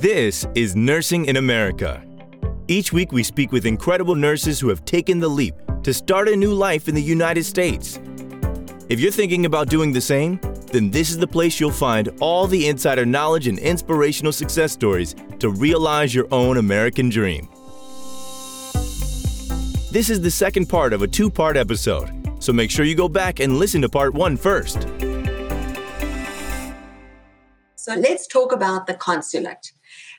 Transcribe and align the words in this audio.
This 0.00 0.46
is 0.54 0.74
Nursing 0.74 1.26
in 1.26 1.36
America. 1.36 2.02
Each 2.68 2.90
week, 2.90 3.12
we 3.12 3.22
speak 3.22 3.52
with 3.52 3.66
incredible 3.66 4.14
nurses 4.14 4.58
who 4.58 4.70
have 4.70 4.82
taken 4.86 5.18
the 5.18 5.28
leap 5.28 5.54
to 5.82 5.92
start 5.92 6.26
a 6.26 6.34
new 6.34 6.54
life 6.54 6.88
in 6.88 6.94
the 6.94 7.02
United 7.02 7.44
States. 7.44 8.00
If 8.88 8.98
you're 8.98 9.12
thinking 9.12 9.44
about 9.44 9.68
doing 9.68 9.92
the 9.92 10.00
same, 10.00 10.40
then 10.72 10.90
this 10.90 11.10
is 11.10 11.18
the 11.18 11.26
place 11.26 11.60
you'll 11.60 11.70
find 11.70 12.08
all 12.18 12.46
the 12.46 12.66
insider 12.66 13.04
knowledge 13.04 13.46
and 13.46 13.58
inspirational 13.58 14.32
success 14.32 14.72
stories 14.72 15.14
to 15.38 15.50
realize 15.50 16.14
your 16.14 16.28
own 16.32 16.56
American 16.56 17.10
dream. 17.10 17.46
This 19.92 20.08
is 20.08 20.22
the 20.22 20.30
second 20.30 20.70
part 20.70 20.94
of 20.94 21.02
a 21.02 21.08
two 21.08 21.28
part 21.28 21.58
episode, 21.58 22.10
so 22.42 22.54
make 22.54 22.70
sure 22.70 22.86
you 22.86 22.94
go 22.94 23.10
back 23.10 23.38
and 23.38 23.58
listen 23.58 23.82
to 23.82 23.88
part 23.90 24.14
one 24.14 24.38
first. 24.38 24.88
So 27.74 27.94
let's 27.96 28.26
talk 28.26 28.52
about 28.52 28.86
the 28.86 28.94
consulate, 28.94 29.72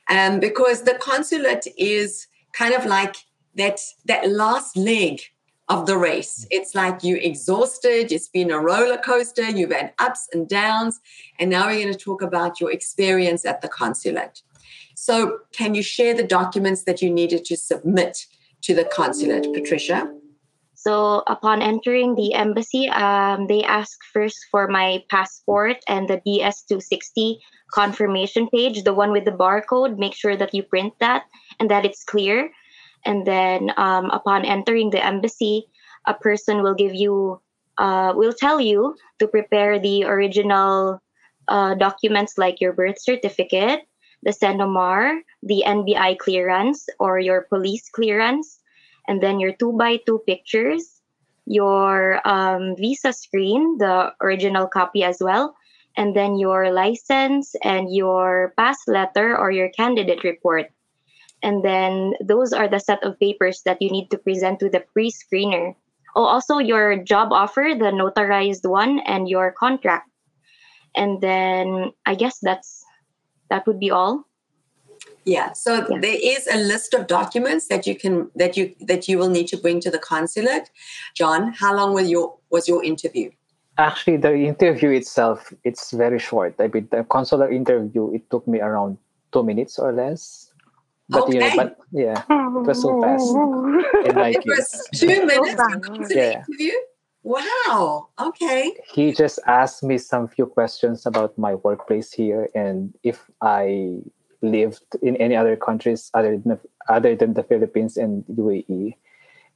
um, 0.08 0.40
because 0.40 0.82
the 0.82 0.94
consulate 0.94 1.66
is 1.76 2.26
kind 2.52 2.74
of 2.74 2.84
like 2.86 3.16
that 3.56 3.80
that 4.06 4.30
last 4.30 4.76
leg 4.76 5.20
of 5.68 5.86
the 5.86 5.96
race. 5.96 6.46
It's 6.50 6.74
like 6.74 7.02
you 7.02 7.16
exhausted, 7.16 8.12
it's 8.12 8.28
been 8.28 8.50
a 8.50 8.58
roller 8.58 8.98
coaster, 8.98 9.48
you've 9.48 9.72
had 9.72 9.92
ups 9.98 10.28
and 10.32 10.48
downs, 10.48 11.00
and 11.38 11.50
now 11.50 11.66
we're 11.66 11.80
going 11.80 11.92
to 11.92 11.98
talk 11.98 12.20
about 12.20 12.60
your 12.60 12.70
experience 12.70 13.44
at 13.44 13.62
the 13.62 13.68
consulate. 13.68 14.42
So, 14.94 15.38
can 15.52 15.74
you 15.74 15.82
share 15.82 16.14
the 16.14 16.22
documents 16.22 16.84
that 16.84 17.00
you 17.00 17.10
needed 17.10 17.44
to 17.46 17.56
submit 17.56 18.26
to 18.62 18.74
the 18.74 18.84
consulate, 18.84 19.52
Patricia? 19.52 20.12
So 20.82 21.22
upon 21.28 21.62
entering 21.62 22.16
the 22.16 22.34
embassy, 22.34 22.88
um, 22.90 23.46
they 23.46 23.62
ask 23.62 24.02
first 24.12 24.46
for 24.50 24.66
my 24.66 25.04
passport 25.08 25.76
and 25.86 26.10
the 26.10 26.18
DS260 26.26 27.38
confirmation 27.72 28.48
page, 28.48 28.82
the 28.82 28.92
one 28.92 29.12
with 29.12 29.24
the 29.24 29.30
barcode. 29.30 29.96
Make 29.96 30.14
sure 30.14 30.34
that 30.34 30.52
you 30.52 30.64
print 30.64 30.94
that 30.98 31.22
and 31.60 31.70
that 31.70 31.84
it's 31.84 32.02
clear. 32.02 32.50
And 33.06 33.24
then 33.24 33.70
um, 33.76 34.10
upon 34.10 34.44
entering 34.44 34.90
the 34.90 35.04
embassy, 35.04 35.70
a 36.04 36.14
person 36.14 36.64
will 36.64 36.74
give 36.74 36.96
you, 36.96 37.40
uh, 37.78 38.12
will 38.16 38.32
tell 38.32 38.60
you 38.60 38.96
to 39.20 39.28
prepare 39.28 39.78
the 39.78 40.02
original 40.02 40.98
uh, 41.46 41.74
documents 41.74 42.38
like 42.38 42.60
your 42.60 42.72
birth 42.72 43.00
certificate, 43.00 43.82
the 44.24 44.32
CENOMAR, 44.32 45.20
the 45.44 45.62
NBI 45.64 46.18
clearance, 46.18 46.88
or 46.98 47.20
your 47.20 47.42
police 47.42 47.88
clearance 47.88 48.58
and 49.08 49.22
then 49.22 49.40
your 49.40 49.52
two 49.52 49.72
by 49.72 49.98
two 50.06 50.22
pictures, 50.26 51.00
your 51.46 52.20
um, 52.26 52.76
visa 52.76 53.12
screen, 53.12 53.78
the 53.78 54.12
original 54.20 54.66
copy 54.66 55.02
as 55.02 55.18
well, 55.20 55.54
and 55.96 56.16
then 56.16 56.38
your 56.38 56.72
license 56.72 57.54
and 57.62 57.94
your 57.94 58.54
pass 58.56 58.78
letter 58.86 59.36
or 59.36 59.50
your 59.50 59.68
candidate 59.70 60.24
report. 60.24 60.66
And 61.42 61.64
then 61.64 62.14
those 62.24 62.52
are 62.52 62.68
the 62.68 62.78
set 62.78 63.02
of 63.02 63.18
papers 63.18 63.62
that 63.64 63.82
you 63.82 63.90
need 63.90 64.10
to 64.10 64.18
present 64.18 64.60
to 64.60 64.70
the 64.70 64.84
pre 64.92 65.10
screener. 65.10 65.74
Oh, 66.14 66.24
also 66.24 66.58
your 66.58 67.02
job 67.02 67.32
offer, 67.32 67.74
the 67.76 67.90
notarized 67.90 68.68
one, 68.68 69.00
and 69.00 69.28
your 69.28 69.50
contract. 69.50 70.08
And 70.94 71.20
then 71.20 71.92
I 72.06 72.14
guess 72.14 72.38
that's 72.40 72.84
that 73.50 73.66
would 73.66 73.80
be 73.80 73.90
all. 73.90 74.24
Yeah. 75.24 75.52
So 75.52 75.86
yeah. 75.88 75.98
there 76.00 76.18
is 76.20 76.46
a 76.46 76.56
list 76.56 76.94
of 76.94 77.06
documents 77.06 77.68
that 77.68 77.86
you 77.86 77.94
can 77.96 78.30
that 78.36 78.56
you 78.56 78.74
that 78.80 79.08
you 79.08 79.18
will 79.18 79.30
need 79.30 79.46
to 79.48 79.56
bring 79.56 79.80
to 79.80 79.90
the 79.90 79.98
consulate. 79.98 80.70
John, 81.14 81.52
how 81.52 81.74
long 81.74 81.94
was 81.94 82.10
your 82.10 82.34
was 82.50 82.68
your 82.68 82.82
interview? 82.84 83.30
Actually, 83.78 84.18
the 84.18 84.34
interview 84.34 84.90
itself 84.90 85.52
it's 85.64 85.92
very 85.92 86.18
short. 86.18 86.54
I 86.58 86.68
mean, 86.68 86.88
the 86.90 87.04
consular 87.04 87.50
interview 87.50 88.12
it 88.14 88.28
took 88.30 88.46
me 88.46 88.60
around 88.60 88.98
two 89.32 89.42
minutes 89.42 89.78
or 89.78 89.92
less. 89.92 90.52
But 91.08 91.24
okay. 91.24 91.34
you 91.34 91.40
know, 91.40 91.56
but 91.56 91.78
yeah, 91.92 92.22
it 92.28 92.66
was 92.66 92.82
so 92.82 93.00
fast. 93.02 93.26
like 94.16 94.36
it 94.36 94.44
was 94.46 94.88
two 94.94 95.26
minutes 95.26 96.14
yeah. 96.14 96.42
interview. 96.48 96.72
Wow. 97.22 98.08
Okay. 98.20 98.74
He 98.92 99.12
just 99.12 99.38
asked 99.46 99.82
me 99.82 99.98
some 99.98 100.26
few 100.26 100.46
questions 100.46 101.06
about 101.06 101.38
my 101.38 101.54
workplace 101.54 102.12
here 102.12 102.48
and 102.54 102.92
if 103.04 103.30
I 103.40 104.00
lived 104.42 104.96
in 105.02 105.16
any 105.16 105.36
other 105.36 105.56
countries 105.56 106.10
other 106.14 106.36
than 106.36 106.58
other 106.88 107.14
than 107.16 107.34
the 107.34 107.42
Philippines 107.42 107.96
and 107.96 108.24
UAE. 108.26 108.96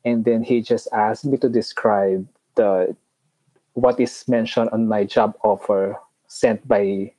And 0.04 0.24
then 0.24 0.42
he 0.42 0.62
just 0.62 0.88
asked 0.92 1.24
me 1.24 1.36
to 1.38 1.48
describe 1.48 2.26
the 2.54 2.96
what 3.74 4.00
is 4.00 4.26
mentioned 4.28 4.70
on 4.70 4.88
my 4.88 5.04
job 5.04 5.34
offer 5.44 5.98
sent 6.28 6.66
by 6.66 7.12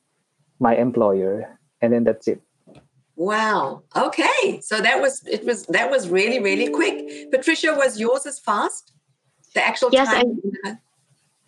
my 0.59 0.75
employer, 0.75 1.59
and 1.81 1.93
then 1.93 2.03
that's 2.03 2.27
it. 2.27 2.41
Wow. 3.15 3.83
Okay. 3.95 4.61
So 4.61 4.79
that 4.79 5.01
was 5.01 5.25
it 5.27 5.43
was 5.43 5.65
that 5.67 5.91
was 5.91 6.09
really 6.09 6.39
really 6.39 6.69
quick. 6.69 7.31
Patricia, 7.31 7.73
was 7.73 7.99
yours 7.99 8.25
as 8.25 8.39
fast? 8.39 8.93
The 9.53 9.63
actual 9.63 9.89
yes, 9.91 10.07
time. 10.07 10.39
I, 10.65 10.77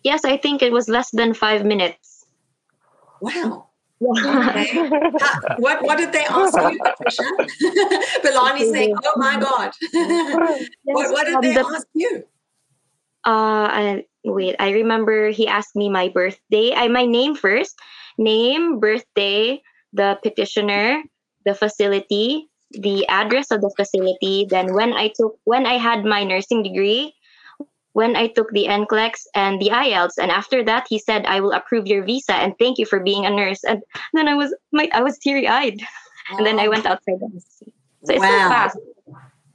yes, 0.02 0.24
I 0.24 0.36
think 0.36 0.62
it 0.62 0.72
was 0.72 0.88
less 0.88 1.10
than 1.10 1.32
five 1.32 1.64
minutes. 1.64 2.26
Wow. 3.20 3.69
Okay. 4.00 4.72
what 5.58 5.84
what 5.84 5.98
did 5.98 6.12
they 6.12 6.24
ask 6.24 6.56
you, 6.56 6.80
Patricia? 6.80 7.22
Belani 8.24 8.64
saying, 8.72 8.96
"Oh 8.96 9.12
my 9.16 9.36
God!" 9.38 9.72
what, 10.84 11.12
what 11.12 11.26
did 11.26 11.36
um, 11.36 11.42
they 11.42 11.56
ask 11.56 11.86
you? 11.92 12.24
Uh, 13.26 13.68
I, 13.68 14.04
wait. 14.24 14.56
I 14.58 14.70
remember 14.70 15.28
he 15.28 15.46
asked 15.46 15.76
me 15.76 15.90
my 15.90 16.08
birthday. 16.08 16.72
I 16.72 16.88
my 16.88 17.04
name 17.04 17.36
first, 17.36 17.76
name, 18.16 18.80
birthday, 18.80 19.60
the 19.92 20.18
petitioner, 20.22 21.02
the 21.44 21.54
facility, 21.54 22.48
the 22.72 23.06
address 23.08 23.50
of 23.50 23.60
the 23.60 23.72
facility. 23.76 24.46
Then 24.48 24.72
when 24.72 24.94
I 24.94 25.12
took 25.12 25.36
when 25.44 25.66
I 25.66 25.76
had 25.76 26.04
my 26.04 26.24
nursing 26.24 26.62
degree, 26.62 27.12
when 27.92 28.16
I 28.16 28.28
took 28.28 28.50
the 28.50 28.66
NCLEX 28.66 29.26
and 29.34 29.60
the 29.60 29.70
IELTS. 29.70 30.14
And 30.20 30.30
after 30.30 30.64
that, 30.64 30.86
he 30.88 30.98
said, 30.98 31.26
I 31.26 31.40
will 31.40 31.52
approve 31.52 31.86
your 31.86 32.04
visa 32.04 32.34
and 32.34 32.54
thank 32.58 32.78
you 32.78 32.86
for 32.86 33.00
being 33.00 33.26
a 33.26 33.30
nurse. 33.30 33.64
And 33.64 33.82
then 34.12 34.28
I 34.28 34.34
was 34.34 34.54
my 34.72 34.88
I 34.92 35.02
was 35.02 35.18
teary 35.18 35.48
eyed. 35.48 35.80
and 36.30 36.46
then 36.46 36.58
I 36.60 36.68
went 36.68 36.86
outside 36.86 37.18
the 37.20 37.26
embassy. 37.26 37.72
So 38.04 38.14
it's 38.14 38.20
wow. 38.20 38.28
so 38.28 38.48
fast. 38.48 38.78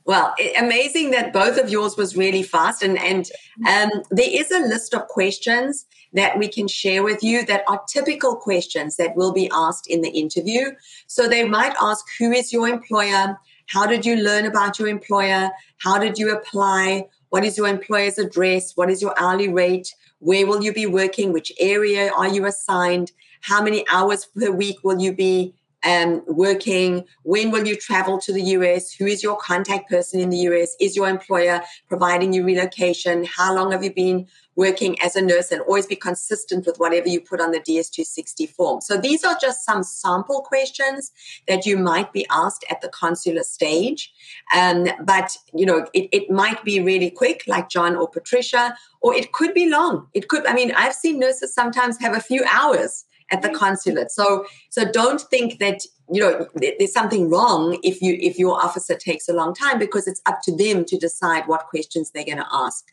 Well, 0.06 0.36
amazing 0.60 1.10
that 1.12 1.34
both 1.34 1.58
of 1.58 1.72
yours 1.72 1.98
was 1.98 2.16
really 2.16 2.44
fast. 2.44 2.84
And, 2.84 3.00
and 3.00 3.28
um, 3.68 4.04
there 4.12 4.30
is 4.30 4.52
a 4.52 4.60
list 4.60 4.94
of 4.94 5.08
questions 5.08 5.88
that 6.14 6.38
we 6.38 6.48
can 6.48 6.68
share 6.68 7.02
with 7.04 7.24
you 7.24 7.44
that 7.46 7.64
are 7.68 7.82
typical 7.92 8.36
questions 8.36 8.98
that 8.98 9.16
will 9.16 9.34
be 9.34 9.50
asked 9.52 9.88
in 9.88 10.02
the 10.02 10.10
interview. 10.10 10.72
So 11.08 11.28
they 11.28 11.44
might 11.44 11.74
ask, 11.82 12.06
who 12.20 12.32
is 12.32 12.54
your 12.54 12.68
employer? 12.68 13.36
How 13.68 13.88
did 13.88 14.06
you 14.06 14.18
learn 14.18 14.46
about 14.46 14.78
your 14.78 14.88
employer? 14.90 15.50
How 15.80 15.98
did 15.98 16.20
you 16.20 16.32
apply? 16.32 17.08
What 17.36 17.44
is 17.44 17.58
your 17.58 17.68
employer's 17.68 18.18
address? 18.18 18.78
What 18.78 18.90
is 18.90 19.02
your 19.02 19.14
hourly 19.20 19.50
rate? 19.50 19.94
Where 20.20 20.48
will 20.48 20.64
you 20.64 20.72
be 20.72 20.86
working? 20.86 21.34
Which 21.34 21.52
area 21.60 22.10
are 22.14 22.30
you 22.30 22.46
assigned? 22.46 23.12
How 23.42 23.62
many 23.62 23.84
hours 23.92 24.24
per 24.24 24.52
week 24.52 24.78
will 24.86 25.02
you 25.02 25.12
be 25.12 25.54
um, 25.86 26.24
working? 26.28 27.04
When 27.24 27.52
will 27.52 27.68
you 27.68 27.76
travel 27.76 28.20
to 28.20 28.32
the 28.32 28.42
US? 28.42 28.94
Who 28.94 29.06
is 29.06 29.22
your 29.22 29.36
contact 29.36 29.90
person 29.90 30.22
in 30.22 30.30
the 30.30 30.38
US? 30.48 30.78
Is 30.80 30.96
your 30.96 31.10
employer 31.10 31.62
providing 31.90 32.32
you 32.32 32.46
relocation? 32.46 33.26
How 33.26 33.54
long 33.54 33.74
have 33.74 33.84
you 33.84 33.94
been 33.94 34.28
working 34.56 35.00
as 35.02 35.16
a 35.16 35.22
nurse? 35.22 35.52
And 35.52 35.62
always 35.62 35.86
be 35.86 35.96
consistent 35.96 36.66
with 36.66 36.78
whatever 36.78 37.08
you 37.08 37.22
put 37.22 37.42
on 37.42 37.52
the 37.52 37.60
DS260 37.60 38.50
form. 38.50 38.82
So 38.82 38.98
these 38.98 39.24
are 39.24 39.38
just 39.40 39.66
some 39.66 39.84
sample 39.84 40.42
questions 40.42 41.12
that 41.48 41.66
you 41.66 41.78
might 41.78 42.14
be 42.14 42.26
asked 42.30 42.66
at 42.70 42.82
the 42.82 42.90
consular 42.90 43.44
stage. 43.44 44.14
Um, 44.56 44.88
but, 45.04 45.38
you 45.54 45.66
know, 45.66 45.88
it, 45.94 46.10
it 46.12 46.30
might 46.30 46.64
be 46.64 46.80
really 46.80 47.10
quick, 47.10 47.44
like 47.48 47.70
John 47.70 47.96
or 47.96 48.08
Patricia, 48.08 48.76
or 49.02 49.14
it 49.14 49.32
could 49.32 49.54
be 49.54 49.70
long. 49.70 50.08
It 50.14 50.28
could, 50.28 50.46
I 50.46 50.54
mean, 50.54 50.72
I've 50.76 50.94
seen 50.96 51.20
nurses 51.20 51.54
sometimes 51.54 52.00
have 52.00 52.16
a 52.16 52.22
few 52.22 52.44
hours 52.52 53.06
at 53.32 53.42
the 53.42 53.50
consulate. 53.50 54.12
So 54.12 54.46
so 54.70 54.90
don't 54.90 55.22
think 55.22 55.60
that 55.60 55.82
you 56.12 56.22
know 56.22 56.48
there's 56.56 56.94
something 56.94 57.30
wrong 57.30 57.80
if 57.84 58.02
you 58.02 58.18
if 58.22 58.38
your 58.38 58.64
officer 58.64 58.96
takes 58.96 59.28
a 59.28 59.34
long 59.34 59.54
time 59.54 59.80
because 59.80 60.08
it's 60.08 60.22
up 60.26 60.42
to 60.44 60.56
them 60.56 60.86
to 60.86 60.98
decide 60.98 61.48
what 61.48 61.68
questions 61.68 62.12
they're 62.12 62.26
going 62.26 62.38
to 62.38 62.48
ask. 62.52 62.86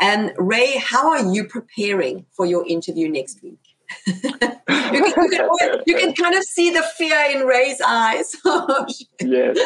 And 0.00 0.32
Rey, 0.36 0.76
how 0.78 1.10
are 1.10 1.24
you 1.24 1.44
preparing 1.44 2.26
for 2.32 2.46
your 2.46 2.66
interview 2.66 3.08
next 3.08 3.42
week? 3.42 3.58
you, 4.06 4.14
can, 4.22 4.52
you, 4.68 5.56
can, 5.60 5.78
you, 5.86 5.96
can, 5.96 6.12
kind 6.12 6.34
of 6.34 6.42
see 6.42 6.70
the 6.70 6.82
fear 6.96 7.18
in 7.30 7.46
Rey's 7.46 7.80
eyes. 7.80 8.34
yes. 9.20 9.56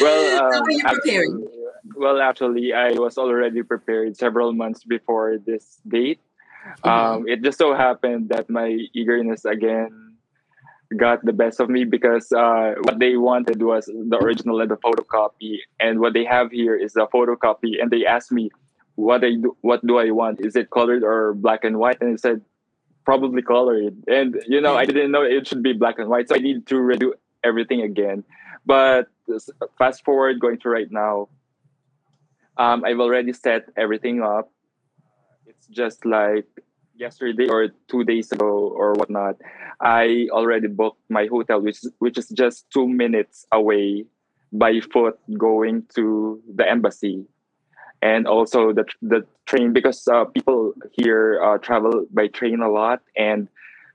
Well, 0.00 0.44
um, 0.44 0.52
how 0.52 0.62
are 0.62 0.70
you 0.70 0.82
preparing? 0.82 1.44
Actually, 1.44 1.94
well, 1.96 2.20
actually, 2.20 2.72
I 2.72 2.92
was 2.92 3.18
already 3.18 3.62
prepared 3.62 4.16
several 4.16 4.52
months 4.54 4.82
before 4.82 5.38
this 5.38 5.78
date 5.86 6.20
Mm-hmm. 6.64 6.88
Um, 6.88 7.28
it 7.28 7.42
just 7.42 7.58
so 7.58 7.74
happened 7.74 8.30
that 8.30 8.48
my 8.48 8.76
eagerness 8.94 9.44
again 9.44 10.16
got 10.96 11.24
the 11.24 11.32
best 11.32 11.60
of 11.60 11.68
me 11.68 11.84
because 11.84 12.30
uh, 12.32 12.74
what 12.82 12.98
they 12.98 13.16
wanted 13.16 13.62
was 13.62 13.86
the 13.86 14.18
original 14.22 14.60
and 14.60 14.70
the 14.70 14.76
photocopy, 14.76 15.58
and 15.80 15.98
what 16.00 16.14
they 16.14 16.24
have 16.24 16.50
here 16.50 16.76
is 16.76 16.94
a 16.96 17.06
photocopy. 17.06 17.80
And 17.80 17.90
they 17.90 18.06
asked 18.06 18.32
me, 18.32 18.50
"What 18.94 19.24
I 19.24 19.34
do, 19.34 19.56
what 19.60 19.86
do 19.86 19.98
I 19.98 20.10
want? 20.10 20.40
Is 20.40 20.56
it 20.56 20.70
colored 20.70 21.02
or 21.02 21.34
black 21.34 21.64
and 21.64 21.78
white?" 21.78 22.00
And 22.00 22.14
I 22.14 22.16
said, 22.16 22.42
"Probably 23.04 23.42
colored." 23.42 23.96
And 24.06 24.42
you 24.46 24.60
know, 24.60 24.76
I 24.76 24.84
didn't 24.86 25.10
know 25.10 25.22
it 25.22 25.46
should 25.46 25.62
be 25.62 25.72
black 25.72 25.98
and 25.98 26.08
white, 26.08 26.28
so 26.28 26.34
I 26.34 26.38
need 26.38 26.66
to 26.68 26.76
redo 26.76 27.12
everything 27.42 27.82
again. 27.82 28.24
But 28.66 29.08
fast 29.78 30.04
forward, 30.04 30.40
going 30.40 30.58
to 30.60 30.68
right 30.68 30.90
now, 30.90 31.28
um, 32.56 32.84
I've 32.84 33.00
already 33.00 33.32
set 33.32 33.68
everything 33.76 34.22
up. 34.22 34.50
It's 35.46 35.66
just 35.66 36.04
like 36.06 36.46
yesterday 36.96 37.48
or 37.48 37.68
two 37.88 38.04
days 38.04 38.32
ago 38.32 38.72
or 38.74 38.94
whatnot. 38.94 39.36
I 39.80 40.28
already 40.30 40.68
booked 40.68 41.02
my 41.10 41.26
hotel, 41.26 41.60
which 41.60 41.80
which 41.98 42.16
is 42.18 42.28
just 42.28 42.70
two 42.70 42.88
minutes 42.88 43.46
away 43.52 44.06
by 44.52 44.80
foot 44.80 45.18
going 45.36 45.84
to 45.94 46.40
the 46.54 46.68
embassy 46.68 47.26
and 48.04 48.28
also 48.28 48.72
the 48.72 48.84
the 49.00 49.26
train 49.46 49.72
because 49.72 50.06
uh, 50.08 50.24
people 50.26 50.74
here 50.92 51.42
uh, 51.42 51.56
travel 51.58 52.06
by 52.12 52.26
train 52.28 52.60
a 52.60 52.70
lot 52.70 53.00
and 53.16 53.48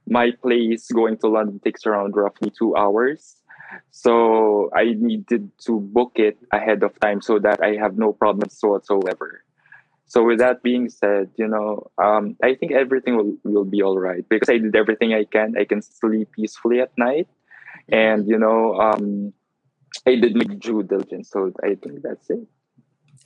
my 0.08 0.32
place 0.42 0.90
going 0.90 1.16
to 1.16 1.28
london 1.28 1.60
takes 1.64 1.86
around 1.86 2.16
roughly 2.16 2.50
two 2.50 2.76
hours. 2.76 3.38
So 3.92 4.72
i 4.74 4.86
needed 4.98 5.52
to 5.66 5.80
book 5.80 6.14
it 6.16 6.38
ahead 6.52 6.82
of 6.82 7.00
time 7.00 7.22
so 7.22 7.38
that 7.46 7.62
i 7.62 7.78
have 7.84 7.98
no 7.98 8.12
problems 8.12 8.58
whatsoever. 8.62 9.44
So 10.12 10.24
with 10.26 10.40
that 10.40 10.64
being 10.64 10.90
said 10.90 11.30
you 11.38 11.48
know 11.48 11.70
um, 12.06 12.36
i 12.42 12.56
think 12.56 12.72
everything 12.72 13.14
will, 13.16 13.34
will 13.44 13.70
be 13.76 13.84
all 13.84 14.00
right 14.00 14.26
because 14.28 14.50
i 14.50 14.58
did 14.58 14.76
everything 14.76 15.14
i 15.14 15.24
can. 15.24 15.54
I 15.56 15.66
can 15.66 15.82
sleep 15.84 16.32
peacefully 16.32 16.82
at 16.82 16.92
night. 16.98 17.28
And 17.90 18.28
you 18.28 18.40
know 18.44 18.74
um, 18.86 19.34
i 20.10 20.16
did 20.16 20.34
my 20.36 20.50
due 20.66 20.82
diligence 20.82 21.30
so 21.30 21.54
i 21.62 21.76
think 21.82 22.02
that's 22.02 22.28
it 22.38 22.48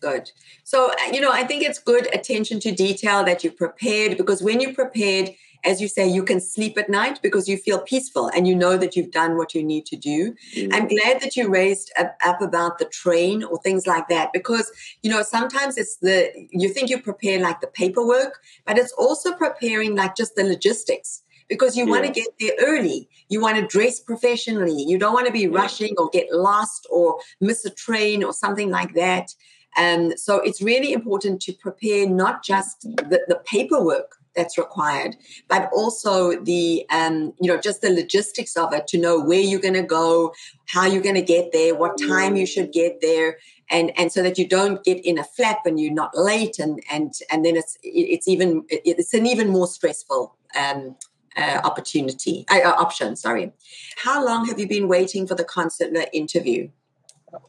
good. 0.03 0.31
So, 0.63 0.91
uh, 0.91 1.11
you 1.13 1.21
know, 1.21 1.31
I 1.31 1.43
think 1.43 1.63
it's 1.63 1.79
good 1.79 2.13
attention 2.13 2.59
to 2.61 2.71
detail 2.71 3.23
that 3.23 3.43
you 3.43 3.51
prepared 3.51 4.17
because 4.17 4.43
when 4.43 4.59
you're 4.59 4.73
prepared, 4.83 5.31
as 5.65 5.79
you 5.79 5.87
say, 5.87 6.05
you 6.05 6.23
can 6.23 6.41
sleep 6.41 6.77
at 6.77 6.89
night 6.89 7.19
because 7.23 7.47
you 7.47 7.57
feel 7.57 7.79
peaceful 7.79 8.27
and 8.35 8.45
you 8.45 8.55
know 8.55 8.75
that 8.77 8.95
you've 8.95 9.11
done 9.11 9.37
what 9.37 9.55
you 9.55 9.63
need 9.63 9.85
to 9.85 9.95
do. 9.95 10.35
Mm-hmm. 10.55 10.73
I'm 10.73 10.87
glad 10.87 11.21
that 11.21 11.37
you 11.37 11.47
raised 11.47 11.89
up 11.97 12.41
about 12.41 12.79
the 12.79 12.85
train 13.01 13.43
or 13.43 13.57
things 13.59 13.87
like 13.87 14.09
that 14.09 14.33
because, 14.33 14.69
you 15.03 15.09
know, 15.09 15.23
sometimes 15.23 15.77
it's 15.77 15.95
the, 15.97 16.31
you 16.51 16.67
think 16.69 16.89
you 16.89 17.01
prepare 17.01 17.39
like 17.39 17.61
the 17.61 17.67
paperwork, 17.67 18.41
but 18.65 18.77
it's 18.77 18.91
also 18.93 19.33
preparing 19.33 19.95
like 19.95 20.17
just 20.17 20.35
the 20.35 20.43
logistics 20.43 21.23
because 21.47 21.77
you 21.77 21.85
yeah. 21.85 21.91
want 21.91 22.05
to 22.05 22.11
get 22.11 22.27
there 22.39 22.53
early. 22.59 23.07
You 23.29 23.39
want 23.41 23.57
to 23.57 23.65
dress 23.65 23.99
professionally. 23.99 24.83
You 24.83 24.97
don't 24.97 25.13
want 25.13 25.27
to 25.27 25.33
be 25.33 25.47
rushing 25.47 25.93
or 25.97 26.09
get 26.09 26.27
lost 26.31 26.87
or 26.89 27.19
miss 27.39 27.63
a 27.63 27.69
train 27.69 28.23
or 28.23 28.33
something 28.33 28.69
like 28.69 28.93
that. 28.95 29.33
Um, 29.77 30.15
so 30.17 30.39
it's 30.39 30.61
really 30.61 30.93
important 30.93 31.41
to 31.43 31.53
prepare 31.53 32.07
not 32.07 32.43
just 32.43 32.81
the, 32.81 33.23
the 33.27 33.41
paperwork 33.45 34.17
that's 34.35 34.57
required, 34.57 35.15
but 35.47 35.69
also 35.73 36.39
the 36.43 36.85
um, 36.89 37.33
you 37.39 37.51
know 37.51 37.59
just 37.59 37.81
the 37.81 37.89
logistics 37.89 38.55
of 38.57 38.73
it 38.73 38.87
to 38.87 38.97
know 38.97 39.19
where 39.19 39.39
you're 39.39 39.59
going 39.59 39.73
to 39.73 39.83
go, 39.83 40.33
how 40.67 40.85
you're 40.85 41.01
going 41.01 41.15
to 41.15 41.21
get 41.21 41.51
there, 41.51 41.75
what 41.75 41.97
time 41.99 42.35
you 42.35 42.45
should 42.45 42.71
get 42.71 43.01
there, 43.01 43.37
and 43.69 43.91
and 43.97 44.11
so 44.11 44.23
that 44.23 44.37
you 44.37 44.47
don't 44.47 44.83
get 44.83 45.03
in 45.05 45.17
a 45.17 45.23
flap 45.23 45.65
and 45.65 45.79
you're 45.79 45.93
not 45.93 46.17
late, 46.17 46.59
and 46.59 46.81
and 46.91 47.13
and 47.31 47.45
then 47.45 47.55
it's 47.55 47.77
it's 47.83 48.27
even 48.27 48.65
it's 48.69 49.13
an 49.13 49.25
even 49.25 49.49
more 49.49 49.67
stressful. 49.67 50.35
Um, 50.59 50.95
uh, 51.35 51.59
opportunity 51.63 52.45
uh, 52.51 52.61
option 52.77 53.15
sorry 53.15 53.51
how 53.95 54.23
long 54.23 54.45
have 54.45 54.59
you 54.59 54.67
been 54.67 54.87
waiting 54.87 55.25
for 55.25 55.33
the 55.33 55.43
consular 55.43 56.05
interview 56.13 56.69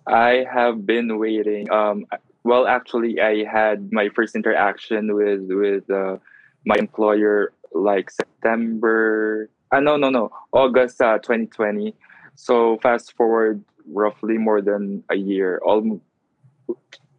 I 0.06 0.46
have 0.52 0.86
been 0.86 1.18
waiting. 1.18 1.70
Um, 1.70 2.06
well, 2.44 2.66
actually, 2.66 3.20
I 3.20 3.44
had 3.44 3.92
my 3.92 4.08
first 4.10 4.34
interaction 4.34 5.14
with 5.14 5.42
with 5.48 5.90
uh, 5.90 6.18
my 6.64 6.76
employer 6.76 7.52
like 7.72 8.10
September. 8.10 9.48
Uh, 9.72 9.80
no, 9.80 9.96
no, 9.96 10.10
no, 10.10 10.30
August 10.52 11.00
uh, 11.00 11.18
2020. 11.18 11.94
So 12.36 12.78
fast 12.78 13.16
forward 13.16 13.64
roughly 13.86 14.38
more 14.38 14.60
than 14.60 15.04
a 15.10 15.16
year, 15.16 15.60
almost 15.64 16.02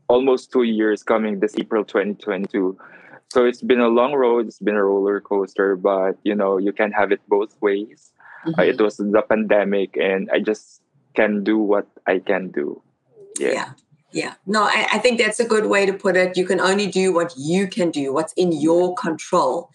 almost 0.08 0.52
two 0.52 0.64
years 0.64 1.04
coming 1.04 1.40
this 1.40 1.56
April 1.58 1.84
2022. 1.84 2.78
So 3.32 3.46
it's 3.46 3.62
been 3.62 3.82
a 3.82 3.88
long 3.88 4.14
road. 4.14 4.48
It's 4.48 4.60
been 4.60 4.76
a 4.76 4.84
roller 4.84 5.20
coaster, 5.20 5.76
but 5.76 6.18
you 6.24 6.36
know 6.36 6.58
you 6.58 6.72
can 6.72 6.92
have 6.92 7.12
it 7.12 7.22
both 7.28 7.60
ways. 7.62 8.12
Mm-hmm. 8.46 8.60
Uh, 8.60 8.64
it 8.64 8.80
was 8.80 8.98
the 8.98 9.24
pandemic, 9.28 9.98
and 9.98 10.30
I 10.32 10.40
just 10.40 10.82
can 11.16 11.44
do 11.44 11.58
what 11.58 11.88
I 12.08 12.20
can 12.20 12.52
do. 12.52 12.82
Yeah. 13.40 13.52
yeah. 13.52 13.70
Yeah, 14.12 14.36
no, 14.46 14.64
I, 14.64 14.88
I, 14.94 15.00
think 15.00 15.20
that's 15.20 15.42
a 15.42 15.46
good 15.46 15.66
way 15.66 15.86
to 15.86 15.92
put 15.92 16.16
it. 16.16 16.38
You 16.38 16.46
can 16.46 16.62
only 16.62 16.88
do 16.88 17.14
what 17.14 17.34
you 17.38 17.68
can 17.68 17.92
do, 17.92 18.14
what's 18.14 18.32
in 18.38 18.54
your 18.54 18.96
control, 18.96 19.72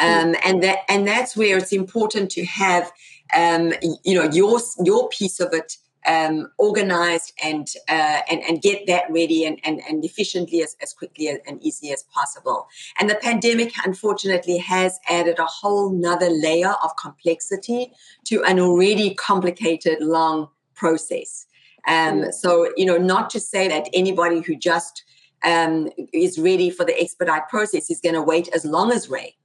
um, 0.00 0.34
and 0.46 0.62
that 0.62 0.78
and 0.88 1.06
that's 1.06 1.36
where 1.36 1.58
it's 1.58 1.72
important 1.72 2.30
to 2.30 2.44
have, 2.46 2.90
um, 3.36 3.74
you 4.02 4.14
know, 4.14 4.30
your 4.32 4.60
your 4.82 5.10
piece 5.10 5.40
of 5.40 5.52
it 5.52 5.76
um, 6.06 6.50
organized 6.56 7.34
and, 7.44 7.68
uh, 7.88 8.20
and 8.30 8.40
and 8.42 8.62
get 8.62 8.86
that 8.86 9.04
ready 9.10 9.44
and, 9.44 9.60
and, 9.62 9.82
and 9.86 10.02
efficiently 10.06 10.62
as, 10.62 10.74
as 10.80 10.94
quickly 10.94 11.28
and 11.28 11.62
easy 11.62 11.92
as 11.92 12.02
possible. 12.04 12.68
And 12.98 13.10
the 13.10 13.16
pandemic, 13.16 13.72
unfortunately, 13.84 14.56
has 14.56 14.98
added 15.08 15.38
a 15.38 15.44
whole 15.44 15.90
nother 15.92 16.30
layer 16.30 16.74
of 16.82 16.96
complexity 16.96 17.92
to 18.24 18.42
an 18.44 18.58
already 18.58 19.14
complicated, 19.14 19.98
long 20.00 20.48
process. 20.82 21.46
Um, 21.86 22.32
so, 22.32 22.72
you 22.76 22.84
know, 22.84 22.98
not 22.98 23.30
to 23.30 23.38
say 23.38 23.68
that 23.68 23.88
anybody 23.92 24.40
who 24.40 24.56
just 24.56 25.04
um, 25.44 25.88
is 26.12 26.40
ready 26.40 26.70
for 26.70 26.84
the 26.84 27.00
expedite 27.00 27.48
process 27.48 27.88
is 27.88 28.00
going 28.00 28.16
to 28.16 28.22
wait 28.22 28.48
as 28.52 28.64
long 28.64 28.90
as 28.90 29.08
Rey 29.08 29.36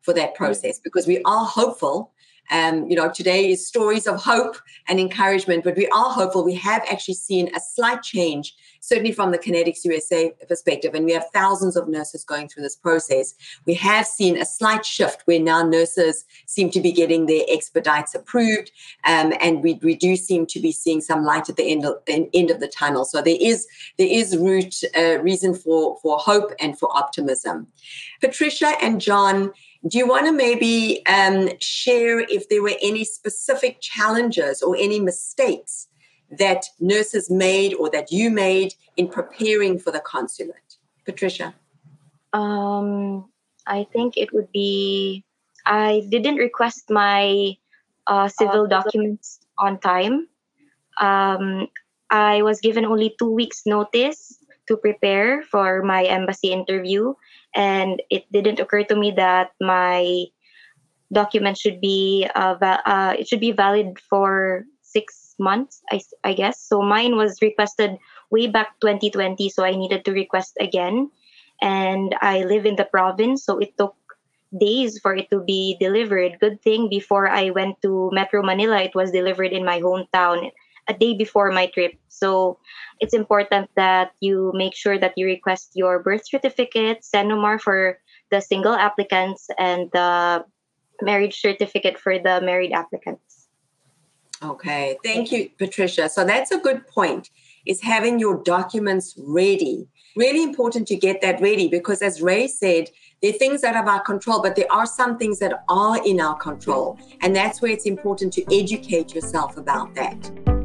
for 0.00 0.14
that 0.14 0.34
process 0.34 0.78
because 0.78 1.06
we 1.06 1.20
are 1.24 1.44
hopeful 1.44 2.12
um, 2.50 2.88
you 2.88 2.96
know, 2.96 3.10
today 3.10 3.50
is 3.50 3.66
stories 3.66 4.06
of 4.06 4.22
hope 4.22 4.56
and 4.88 5.00
encouragement, 5.00 5.64
but 5.64 5.76
we 5.76 5.88
are 5.88 6.10
hopeful. 6.10 6.44
We 6.44 6.54
have 6.54 6.84
actually 6.90 7.14
seen 7.14 7.54
a 7.54 7.60
slight 7.60 8.02
change, 8.02 8.54
certainly 8.80 9.12
from 9.12 9.32
the 9.32 9.38
Connetics 9.38 9.84
USA 9.84 10.32
perspective, 10.48 10.94
and 10.94 11.04
we 11.04 11.12
have 11.12 11.26
thousands 11.32 11.76
of 11.76 11.88
nurses 11.88 12.24
going 12.24 12.48
through 12.48 12.62
this 12.62 12.76
process. 12.76 13.34
We 13.64 13.74
have 13.74 14.06
seen 14.06 14.36
a 14.36 14.44
slight 14.44 14.84
shift 14.84 15.22
where 15.24 15.40
now 15.40 15.62
nurses 15.62 16.24
seem 16.46 16.70
to 16.70 16.80
be 16.80 16.92
getting 16.92 17.26
their 17.26 17.44
expedites 17.48 18.14
approved, 18.14 18.70
um, 19.04 19.32
and 19.40 19.62
we, 19.62 19.74
we 19.82 19.96
do 19.96 20.16
seem 20.16 20.46
to 20.46 20.60
be 20.60 20.72
seeing 20.72 21.00
some 21.00 21.24
light 21.24 21.48
at 21.48 21.56
the 21.56 21.70
end 21.70 21.84
of, 21.84 21.96
the 22.06 22.28
end 22.32 22.50
of 22.50 22.60
the 22.60 22.68
tunnel. 22.68 23.04
So 23.04 23.22
there 23.22 23.38
is 23.40 23.66
there 23.98 24.08
is 24.08 24.36
root 24.36 24.82
uh, 24.96 25.18
reason 25.20 25.54
for 25.54 25.98
for 26.02 26.18
hope 26.18 26.52
and 26.60 26.78
for 26.78 26.88
optimism. 26.96 27.66
Patricia 28.20 28.74
and 28.80 29.00
John 29.00 29.52
do 29.88 29.98
you 29.98 30.06
want 30.06 30.26
to 30.26 30.32
maybe 30.32 31.04
um, 31.06 31.50
share 31.60 32.20
if 32.20 32.48
there 32.48 32.62
were 32.62 32.76
any 32.82 33.04
specific 33.04 33.80
challenges 33.80 34.62
or 34.62 34.76
any 34.76 35.00
mistakes 35.00 35.88
that 36.30 36.64
nurses 36.80 37.30
made 37.30 37.74
or 37.74 37.90
that 37.90 38.10
you 38.10 38.30
made 38.30 38.74
in 38.96 39.08
preparing 39.08 39.78
for 39.78 39.90
the 39.90 40.00
consulate? 40.00 40.76
Patricia? 41.04 41.54
Um, 42.32 43.28
I 43.66 43.86
think 43.92 44.16
it 44.16 44.32
would 44.32 44.50
be 44.52 45.24
I 45.64 46.06
didn't 46.08 46.36
request 46.36 46.90
my 46.90 47.56
uh, 48.06 48.28
civil 48.28 48.64
uh, 48.64 48.68
documents 48.68 49.40
on 49.58 49.78
time. 49.78 50.28
Um, 51.00 51.68
I 52.10 52.42
was 52.42 52.60
given 52.60 52.84
only 52.84 53.14
two 53.18 53.30
weeks' 53.30 53.62
notice 53.66 54.38
to 54.68 54.76
prepare 54.76 55.42
for 55.42 55.82
my 55.82 56.04
embassy 56.04 56.52
interview. 56.52 57.14
And 57.54 58.02
it 58.10 58.30
didn't 58.32 58.60
occur 58.60 58.84
to 58.84 58.96
me 58.96 59.12
that 59.16 59.50
my 59.60 60.26
document 61.12 61.56
should 61.58 61.80
be 61.80 62.26
uh, 62.34 62.54
va- 62.58 62.82
uh, 62.86 63.14
it 63.18 63.28
should 63.28 63.40
be 63.40 63.52
valid 63.52 63.98
for 64.10 64.64
six 64.82 65.34
months 65.38 65.82
I, 65.90 66.00
I 66.24 66.32
guess. 66.34 66.60
So 66.60 66.82
mine 66.82 67.16
was 67.16 67.38
requested 67.42 67.98
way 68.30 68.48
back 68.48 68.80
2020 68.80 69.48
so 69.50 69.64
i 69.64 69.70
needed 69.76 70.04
to 70.04 70.12
request 70.12 70.56
again. 70.60 71.10
And 71.62 72.14
i 72.20 72.42
live 72.44 72.66
in 72.66 72.76
the 72.76 72.84
province 72.84 73.44
so 73.44 73.58
it 73.58 73.76
took 73.78 73.94
days 74.58 74.98
for 75.00 75.14
it 75.14 75.28
to 75.30 75.42
be 75.42 75.76
delivered. 75.80 76.38
Good 76.40 76.62
thing 76.62 76.88
before 76.88 77.28
i 77.28 77.50
went 77.50 77.80
to 77.82 78.10
metro 78.12 78.42
manila 78.42 78.82
it 78.82 78.94
was 78.94 79.10
delivered 79.12 79.52
in 79.52 79.64
my 79.64 79.80
hometown 79.80 80.50
a 80.88 80.94
day 80.94 81.14
before 81.14 81.50
my 81.50 81.66
trip. 81.66 81.94
So 82.08 82.58
it's 83.00 83.14
important 83.14 83.70
that 83.76 84.12
you 84.20 84.52
make 84.54 84.74
sure 84.74 84.98
that 84.98 85.14
you 85.16 85.26
request 85.26 85.72
your 85.74 86.02
birth 86.02 86.26
certificate, 86.26 87.02
CENOMAR 87.02 87.60
for 87.60 87.98
the 88.30 88.40
single 88.40 88.74
applicants, 88.74 89.48
and 89.58 89.90
the 89.92 90.44
marriage 91.02 91.40
certificate 91.40 91.98
for 91.98 92.18
the 92.18 92.40
married 92.40 92.72
applicants. 92.72 93.48
Okay, 94.42 94.98
thank 95.02 95.32
you, 95.32 95.50
Patricia. 95.58 96.08
So 96.08 96.24
that's 96.24 96.50
a 96.50 96.58
good 96.58 96.86
point. 96.88 97.30
Is 97.66 97.80
having 97.82 98.20
your 98.20 98.42
documents 98.44 99.14
ready. 99.18 99.88
Really 100.14 100.42
important 100.42 100.86
to 100.88 100.96
get 100.96 101.20
that 101.20 101.40
ready 101.40 101.68
because, 101.68 102.00
as 102.00 102.22
Rey 102.22 102.46
said, 102.46 102.88
there 103.22 103.30
are 103.30 103.38
things 103.38 103.60
that 103.62 103.74
are 103.74 103.88
our 103.88 104.00
control, 104.00 104.40
but 104.40 104.56
there 104.56 104.70
are 104.70 104.86
some 104.86 105.18
things 105.18 105.40
that 105.40 105.64
are 105.68 106.06
in 106.06 106.20
our 106.20 106.36
control. 106.36 106.98
And 107.22 107.34
that's 107.34 107.60
where 107.60 107.72
it's 107.72 107.86
important 107.86 108.32
to 108.34 108.44
educate 108.54 109.14
yourself 109.14 109.56
about 109.56 109.94
that. 109.94 110.55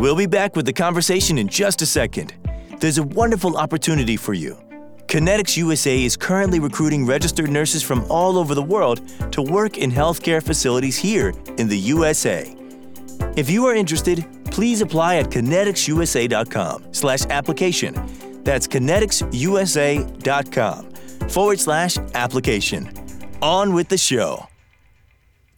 We'll 0.00 0.16
be 0.16 0.24
back 0.24 0.56
with 0.56 0.64
the 0.64 0.72
conversation 0.72 1.36
in 1.36 1.46
just 1.46 1.82
a 1.82 1.86
second. 1.86 2.32
There's 2.78 2.96
a 2.96 3.02
wonderful 3.02 3.58
opportunity 3.58 4.16
for 4.16 4.32
you. 4.32 4.56
Connetics 5.08 5.58
USA 5.58 6.02
is 6.02 6.16
currently 6.16 6.58
recruiting 6.58 7.04
registered 7.04 7.50
nurses 7.50 7.82
from 7.82 8.10
all 8.10 8.38
over 8.38 8.54
the 8.54 8.62
world 8.62 9.06
to 9.30 9.42
work 9.42 9.76
in 9.76 9.92
healthcare 9.92 10.42
facilities 10.42 10.96
here 10.96 11.34
in 11.58 11.68
the 11.68 11.76
USA. 11.76 12.56
If 13.36 13.50
you 13.50 13.66
are 13.66 13.74
interested, 13.74 14.26
please 14.46 14.80
apply 14.80 15.16
at 15.16 15.26
conneticsusa.com 15.26 16.94
slash 16.94 17.26
application. 17.26 18.42
That's 18.42 18.66
conneticsusa.com 18.66 20.90
forward 21.28 21.60
slash 21.60 21.98
application. 22.14 22.90
On 23.42 23.74
with 23.74 23.90
the 23.90 23.98
show. 23.98 24.46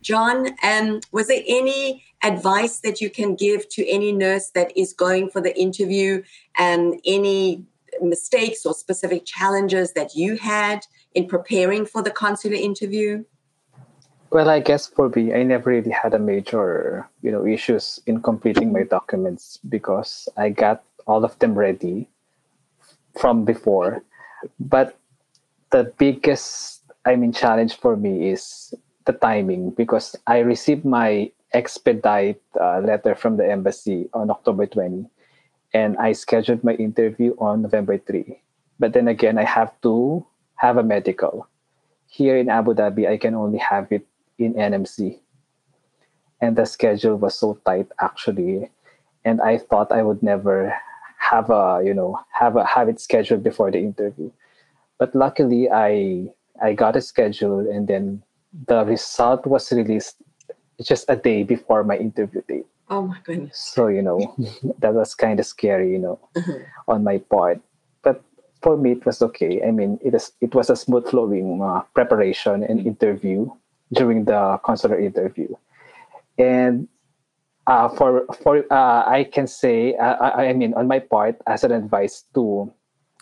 John, 0.02 0.48
um, 0.64 1.00
was 1.12 1.28
there 1.28 1.44
any 1.46 2.02
advice 2.22 2.80
that 2.80 3.00
you 3.00 3.10
can 3.10 3.34
give 3.34 3.68
to 3.70 3.88
any 3.88 4.12
nurse 4.12 4.50
that 4.50 4.76
is 4.76 4.92
going 4.92 5.28
for 5.28 5.40
the 5.40 5.58
interview 5.58 6.22
and 6.56 7.00
any 7.04 7.64
mistakes 8.00 8.64
or 8.64 8.74
specific 8.74 9.24
challenges 9.24 9.92
that 9.92 10.14
you 10.14 10.36
had 10.36 10.86
in 11.14 11.26
preparing 11.26 11.84
for 11.84 12.02
the 12.02 12.10
consular 12.10 12.56
interview? 12.56 13.24
Well, 14.30 14.48
I 14.48 14.60
guess 14.60 14.86
for 14.86 15.10
me, 15.10 15.34
I 15.34 15.42
never 15.42 15.70
really 15.70 15.90
had 15.90 16.14
a 16.14 16.18
major, 16.18 17.06
you 17.20 17.30
know, 17.30 17.44
issues 17.44 18.00
in 18.06 18.22
completing 18.22 18.72
my 18.72 18.84
documents 18.84 19.58
because 19.68 20.26
I 20.38 20.48
got 20.48 20.82
all 21.06 21.24
of 21.24 21.38
them 21.38 21.54
ready 21.54 22.08
from 23.18 23.44
before. 23.44 24.02
But 24.58 24.96
the 25.70 25.92
biggest, 25.98 26.82
I 27.04 27.16
mean, 27.16 27.32
challenge 27.32 27.76
for 27.76 27.94
me 27.94 28.30
is 28.30 28.72
the 29.04 29.12
timing 29.12 29.70
because 29.70 30.16
I 30.26 30.38
received 30.38 30.86
my 30.86 31.30
expedite 31.54 32.40
uh, 32.60 32.80
letter 32.80 33.14
from 33.14 33.36
the 33.36 33.48
embassy 33.48 34.08
on 34.12 34.30
October 34.30 34.66
20 34.66 35.06
and 35.74 35.96
I 35.96 36.12
scheduled 36.12 36.64
my 36.64 36.74
interview 36.74 37.34
on 37.38 37.62
November 37.62 37.98
3. 37.98 38.40
But 38.78 38.92
then 38.92 39.08
again, 39.08 39.38
I 39.38 39.44
have 39.44 39.72
to 39.82 40.24
have 40.56 40.76
a 40.76 40.82
medical. 40.82 41.48
Here 42.08 42.36
in 42.36 42.48
Abu 42.48 42.74
Dhabi, 42.74 43.08
I 43.08 43.16
can 43.16 43.34
only 43.34 43.58
have 43.58 43.90
it 43.90 44.06
in 44.38 44.54
NMC. 44.54 45.18
And 46.40 46.56
the 46.56 46.66
schedule 46.66 47.16
was 47.16 47.38
so 47.38 47.58
tight 47.64 47.88
actually. 48.00 48.70
And 49.24 49.40
I 49.40 49.58
thought 49.58 49.92
I 49.92 50.02
would 50.02 50.22
never 50.22 50.74
have 51.18 51.48
a, 51.50 51.80
you 51.84 51.94
know, 51.94 52.18
have 52.32 52.56
a 52.56 52.66
have 52.66 52.88
it 52.88 53.00
scheduled 53.00 53.42
before 53.42 53.70
the 53.70 53.78
interview. 53.78 54.30
But 54.98 55.14
luckily 55.14 55.70
I 55.70 56.28
I 56.60 56.74
got 56.74 56.96
a 56.96 57.00
schedule 57.00 57.60
and 57.60 57.86
then 57.86 58.22
the 58.66 58.84
result 58.84 59.46
was 59.46 59.72
released 59.72 60.16
just 60.82 61.06
a 61.08 61.16
day 61.16 61.42
before 61.42 61.84
my 61.84 61.96
interview 61.96 62.42
date. 62.48 62.66
Oh 62.90 63.02
my 63.06 63.18
goodness. 63.24 63.58
So, 63.74 63.86
you 63.88 64.02
know, 64.02 64.34
that 64.80 64.94
was 64.94 65.14
kind 65.14 65.40
of 65.40 65.46
scary, 65.46 65.92
you 65.92 65.98
know, 65.98 66.18
Mhm. 66.36 66.64
on 66.88 67.04
my 67.04 67.18
part. 67.18 67.60
But 68.02 68.22
for 68.62 68.76
me, 68.76 68.92
it 68.92 69.06
was 69.06 69.22
okay. 69.22 69.62
I 69.62 69.70
mean, 69.70 69.98
it, 70.02 70.14
is, 70.14 70.32
it 70.40 70.54
was 70.54 70.70
a 70.70 70.76
smooth 70.76 71.08
flowing 71.08 71.62
uh, 71.62 71.82
preparation 71.94 72.62
and 72.64 72.80
interview 72.86 73.50
during 73.92 74.24
the 74.24 74.58
consular 74.64 74.98
interview. 74.98 75.48
And 76.38 76.88
uh, 77.66 77.88
for 77.88 78.26
for 78.42 78.64
uh, 78.72 79.04
I 79.06 79.24
can 79.24 79.46
say, 79.46 79.94
uh, 79.96 80.16
I, 80.18 80.48
I 80.48 80.52
mean, 80.52 80.74
on 80.74 80.88
my 80.88 80.98
part, 80.98 81.36
as 81.46 81.64
an 81.64 81.72
advice 81.72 82.24
to, 82.34 82.72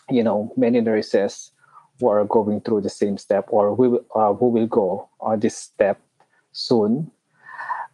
you 0.09 0.23
know, 0.23 0.51
many 0.57 0.81
nurses 0.81 1.51
who 1.99 2.07
are 2.07 2.25
going 2.25 2.61
through 2.61 2.81
the 2.81 2.89
same 2.89 3.17
step 3.17 3.45
or 3.49 3.75
who, 3.75 3.89
will- 3.91 4.05
uh, 4.15 4.33
who 4.33 4.47
will 4.49 4.67
go 4.67 5.09
on 5.19 5.39
this 5.39 5.55
step 5.55 5.99
soon, 6.51 7.11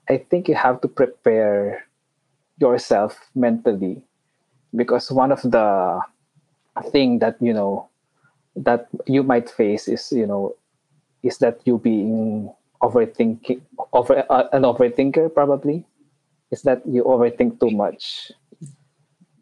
I 0.09 0.17
think 0.17 0.47
you 0.47 0.55
have 0.55 0.81
to 0.81 0.87
prepare 0.87 1.85
yourself 2.57 3.19
mentally 3.35 4.01
because 4.75 5.11
one 5.11 5.31
of 5.31 5.41
the 5.41 5.99
thing 6.91 7.19
that 7.19 7.37
you 7.41 7.53
know 7.53 7.87
that 8.55 8.87
you 9.05 9.23
might 9.23 9.49
face 9.49 9.87
is 9.87 10.11
you 10.11 10.25
know 10.25 10.55
is 11.23 11.37
that 11.39 11.59
you 11.65 11.77
being 11.77 12.49
overthinking 12.81 13.61
over 13.93 14.23
uh, 14.29 14.47
an 14.53 14.63
overthinker 14.63 15.33
probably 15.33 15.85
is 16.51 16.61
that 16.63 16.81
you 16.85 17.03
overthink 17.03 17.59
too 17.59 17.71
much. 17.71 18.31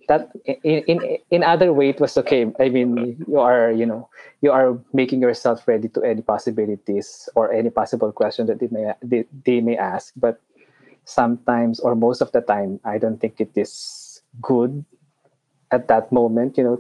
That 0.08 0.30
in, 0.46 0.86
in 0.86 0.98
in 1.32 1.44
other 1.44 1.74
way 1.74 1.90
it 1.90 2.00
was 2.00 2.18
okay. 2.18 2.46
I 2.60 2.70
mean 2.70 3.18
you 3.28 3.40
are 3.40 3.72
you 3.72 3.86
know 3.86 4.10
you 4.42 4.52
are 4.52 4.78
making 4.94 5.22
yourself 5.22 5.68
ready 5.68 5.90
to 5.98 6.02
any 6.04 6.22
possibilities 6.22 7.28
or 7.36 7.52
any 7.52 7.70
possible 7.70 8.12
question 8.12 8.46
that 8.48 8.60
they 8.60 8.70
may 8.70 8.94
they, 9.02 9.26
they 9.46 9.62
may 9.62 9.78
ask 9.78 10.14
but 10.16 10.40
sometimes 11.06 11.80
or 11.80 11.96
most 11.96 12.22
of 12.22 12.32
the 12.34 12.42
time 12.42 12.80
i 12.84 12.98
don't 12.98 13.22
think 13.22 13.40
it 13.40 13.52
is 13.56 14.22
good 14.42 14.84
at 15.72 15.88
that 15.88 16.12
moment 16.12 16.58
you 16.58 16.64
know. 16.64 16.80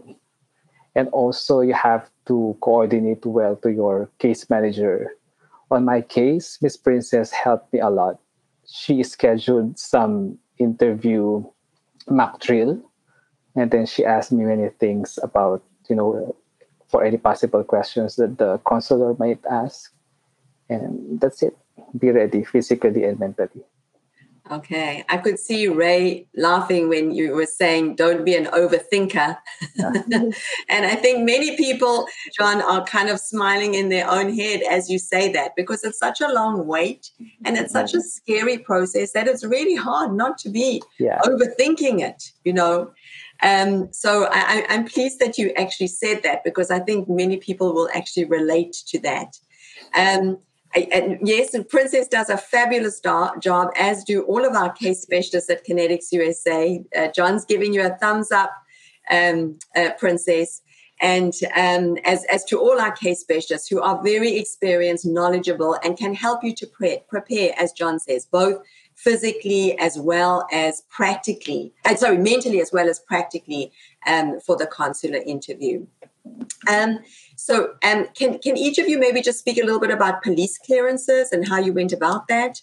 And 0.95 1.09
also 1.09 1.59
you 1.59 1.73
have 1.73 2.09
to 2.27 2.55
coordinate 2.61 3.25
well 3.25 3.57
to 3.57 3.69
your 3.69 4.09
case 4.17 4.49
manager. 4.49 5.11
On 5.69 5.83
my 5.83 6.01
case 6.01 6.57
miss 6.61 6.77
princess 6.77 7.31
helped 7.31 7.73
me 7.73 7.79
a 7.79 7.89
lot. 7.89 8.19
She 8.65 9.03
scheduled 9.03 9.77
some 9.77 10.39
interview 10.57 11.43
mock 12.07 12.39
drill 12.39 12.79
and 13.55 13.71
then 13.71 13.85
she 13.85 14.05
asked 14.05 14.31
me 14.31 14.45
many 14.45 14.69
things 14.79 15.19
about 15.21 15.63
you 15.89 15.95
know 15.95 16.35
for 16.87 17.03
any 17.03 17.17
possible 17.17 17.63
questions 17.63 18.15
that 18.15 18.37
the 18.37 18.57
consular 18.59 19.15
might 19.19 19.43
ask. 19.49 19.91
And 20.69 21.19
that's 21.19 21.43
it. 21.43 21.57
Be 21.97 22.09
ready 22.09 22.43
physically 22.43 23.03
and 23.03 23.19
mentally 23.19 23.65
Okay. 24.51 25.03
I 25.09 25.17
could 25.17 25.39
see 25.39 25.67
Rey 25.67 26.27
laughing 26.35 26.87
when 26.87 27.11
you 27.11 27.33
were 27.33 27.47
saying, 27.47 27.95
don't 27.95 28.23
be 28.23 28.35
an 28.35 28.45
overthinker. 28.45 29.37
and 29.79 30.35
I 30.69 30.95
think 30.95 31.25
many 31.25 31.57
people, 31.57 32.05
John, 32.37 32.61
are 32.61 32.83
kind 32.85 33.09
of 33.09 33.19
smiling 33.19 33.73
in 33.73 33.89
their 33.89 34.09
own 34.09 34.31
head 34.31 34.61
as 34.69 34.87
you 34.87 34.99
say 34.99 35.31
that 35.31 35.55
because 35.55 35.83
it's 35.83 35.97
such 35.97 36.21
a 36.21 36.31
long 36.31 36.67
wait 36.67 37.09
and 37.43 37.57
it's 37.57 37.73
such 37.73 37.95
a 37.95 38.01
scary 38.01 38.59
process 38.59 39.13
that 39.13 39.27
it's 39.27 39.43
really 39.43 39.75
hard 39.75 40.13
not 40.13 40.37
to 40.39 40.49
be 40.49 40.81
yeah 40.99 41.19
overthinking 41.21 42.01
it, 42.01 42.31
you 42.43 42.53
know. 42.53 42.91
Um, 43.41 43.91
so 43.91 44.27
I, 44.31 44.65
I'm 44.69 44.85
pleased 44.85 45.19
that 45.19 45.39
you 45.39 45.51
actually 45.57 45.87
said 45.87 46.21
that 46.23 46.43
because 46.43 46.69
I 46.69 46.79
think 46.79 47.09
many 47.09 47.37
people 47.37 47.73
will 47.73 47.89
actually 47.95 48.25
relate 48.25 48.73
to 48.87 48.99
that. 48.99 49.37
Um, 49.95 50.37
and 50.75 51.19
yes, 51.23 51.53
and 51.53 51.67
Princess 51.67 52.07
does 52.07 52.29
a 52.29 52.37
fabulous 52.37 52.99
job, 52.99 53.71
as 53.77 54.03
do 54.03 54.23
all 54.23 54.45
of 54.45 54.55
our 54.55 54.71
case 54.71 55.01
specialists 55.01 55.49
at 55.49 55.65
Connetics 55.65 56.11
USA. 56.11 56.83
Uh, 56.95 57.07
John's 57.07 57.45
giving 57.45 57.73
you 57.73 57.85
a 57.85 57.95
thumbs 57.97 58.31
up, 58.31 58.51
um, 59.09 59.57
uh, 59.75 59.91
Princess. 59.97 60.61
And 61.01 61.33
um, 61.55 61.97
as, 62.05 62.23
as 62.31 62.45
to 62.45 62.59
all 62.59 62.79
our 62.79 62.91
case 62.91 63.19
specialists 63.19 63.67
who 63.67 63.81
are 63.81 64.01
very 64.01 64.37
experienced, 64.37 65.05
knowledgeable, 65.05 65.77
and 65.83 65.97
can 65.97 66.13
help 66.13 66.43
you 66.43 66.53
to 66.55 66.67
pre- 66.67 67.01
prepare, 67.09 67.51
as 67.57 67.73
John 67.73 67.99
says, 67.99 68.25
both 68.25 68.61
physically 68.95 69.77
as 69.77 69.99
well 69.99 70.47
as 70.53 70.83
practically, 70.89 71.73
uh, 71.83 71.95
sorry, 71.95 72.17
mentally 72.17 72.61
as 72.61 72.71
well 72.71 72.89
as 72.89 72.99
practically 72.99 73.71
um, 74.07 74.39
for 74.39 74.55
the 74.55 74.67
consular 74.67 75.19
interview. 75.19 75.85
Um, 76.67 76.99
so, 77.35 77.73
um, 77.83 78.07
can 78.15 78.39
can 78.39 78.57
each 78.57 78.77
of 78.77 78.87
you 78.87 78.97
maybe 78.99 79.21
just 79.21 79.39
speak 79.39 79.57
a 79.57 79.63
little 79.63 79.79
bit 79.79 79.91
about 79.91 80.23
police 80.23 80.57
clearances 80.57 81.31
and 81.31 81.47
how 81.47 81.59
you 81.59 81.73
went 81.73 81.93
about 81.93 82.27
that? 82.27 82.61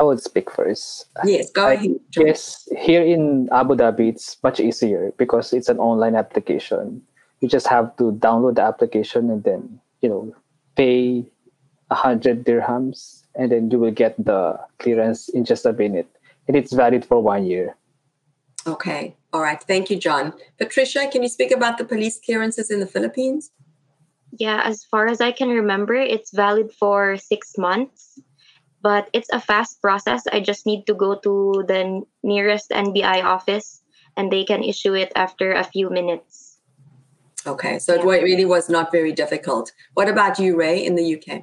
i 0.00 0.02
would 0.02 0.20
speak 0.20 0.50
first 0.50 1.06
Yes, 1.24 1.50
go 1.50 1.66
I 1.66 1.74
ahead. 1.74 2.00
John. 2.10 2.26
Yes, 2.26 2.66
here 2.76 3.02
in 3.02 3.48
Abu 3.52 3.74
Dhabi, 3.76 4.08
it's 4.08 4.36
much 4.42 4.58
easier 4.58 5.12
because 5.18 5.52
it's 5.52 5.68
an 5.68 5.78
online 5.78 6.16
application. 6.16 7.02
You 7.40 7.48
just 7.48 7.66
have 7.68 7.94
to 7.98 8.12
download 8.12 8.56
the 8.56 8.62
application 8.62 9.30
and 9.30 9.44
then, 9.44 9.80
you 10.00 10.08
know, 10.08 10.34
pay 10.76 11.26
a 11.90 11.94
hundred 11.94 12.44
dirhams, 12.44 13.22
and 13.36 13.52
then 13.52 13.70
you 13.70 13.78
will 13.78 13.92
get 13.92 14.16
the 14.18 14.58
clearance 14.78 15.28
in 15.28 15.44
just 15.44 15.66
a 15.66 15.72
minute. 15.72 16.08
And 16.48 16.56
it's 16.56 16.72
valid 16.72 17.04
for 17.04 17.22
one 17.22 17.44
year. 17.46 17.76
Okay, 18.66 19.14
all 19.34 19.42
right. 19.42 19.60
Thank 19.60 19.90
you, 19.90 19.96
John. 19.96 20.32
Patricia, 20.58 21.08
can 21.10 21.24
you 21.24 21.28
speak 21.28 21.50
about 21.50 21.76
the 21.76 21.84
police 21.84 22.20
clearances 22.24 22.70
in 22.70 22.78
the 22.78 22.86
Philippines? 22.86 23.50
Yeah, 24.38 24.62
as 24.64 24.84
far 24.84 25.08
as 25.08 25.20
I 25.20 25.32
can 25.32 25.48
remember, 25.48 25.94
it's 25.94 26.30
valid 26.32 26.72
for 26.72 27.16
six 27.16 27.58
months, 27.58 28.20
but 28.80 29.10
it's 29.12 29.28
a 29.32 29.40
fast 29.40 29.82
process. 29.82 30.22
I 30.32 30.38
just 30.38 30.66
need 30.66 30.86
to 30.86 30.94
go 30.94 31.16
to 31.18 31.64
the 31.66 32.02
nearest 32.22 32.70
NBI 32.70 33.24
office 33.24 33.82
and 34.16 34.30
they 34.30 34.44
can 34.44 34.62
issue 34.62 34.94
it 34.94 35.10
after 35.16 35.52
a 35.52 35.64
few 35.64 35.90
minutes. 35.90 36.60
Okay, 37.44 37.80
so 37.80 37.94
it 37.94 38.04
really 38.04 38.44
was 38.44 38.68
not 38.68 38.92
very 38.92 39.10
difficult. 39.12 39.72
What 39.94 40.08
about 40.08 40.38
you, 40.38 40.56
Rey, 40.56 40.86
in 40.86 40.94
the 40.94 41.16
UK? 41.16 41.42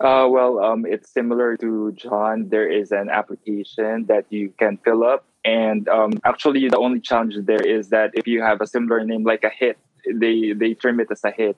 Uh, 0.00 0.28
well, 0.28 0.58
um, 0.60 0.86
it's 0.86 1.12
similar 1.12 1.58
to 1.58 1.92
John. 1.92 2.48
There 2.48 2.70
is 2.70 2.90
an 2.90 3.10
application 3.10 4.06
that 4.06 4.24
you 4.30 4.52
can 4.58 4.78
fill 4.78 5.04
up, 5.04 5.26
and 5.46 5.88
um, 5.88 6.12
actually, 6.24 6.68
the 6.68 6.78
only 6.78 6.98
challenge 6.98 7.36
there 7.42 7.62
is 7.62 7.90
that 7.90 8.10
if 8.14 8.26
you 8.26 8.42
have 8.42 8.60
a 8.60 8.66
similar 8.66 9.04
name, 9.04 9.22
like 9.22 9.44
a 9.44 9.48
hit, 9.48 9.78
they 10.12 10.52
they 10.52 10.74
term 10.74 10.98
it 10.98 11.06
as 11.10 11.22
a 11.22 11.30
hit. 11.30 11.56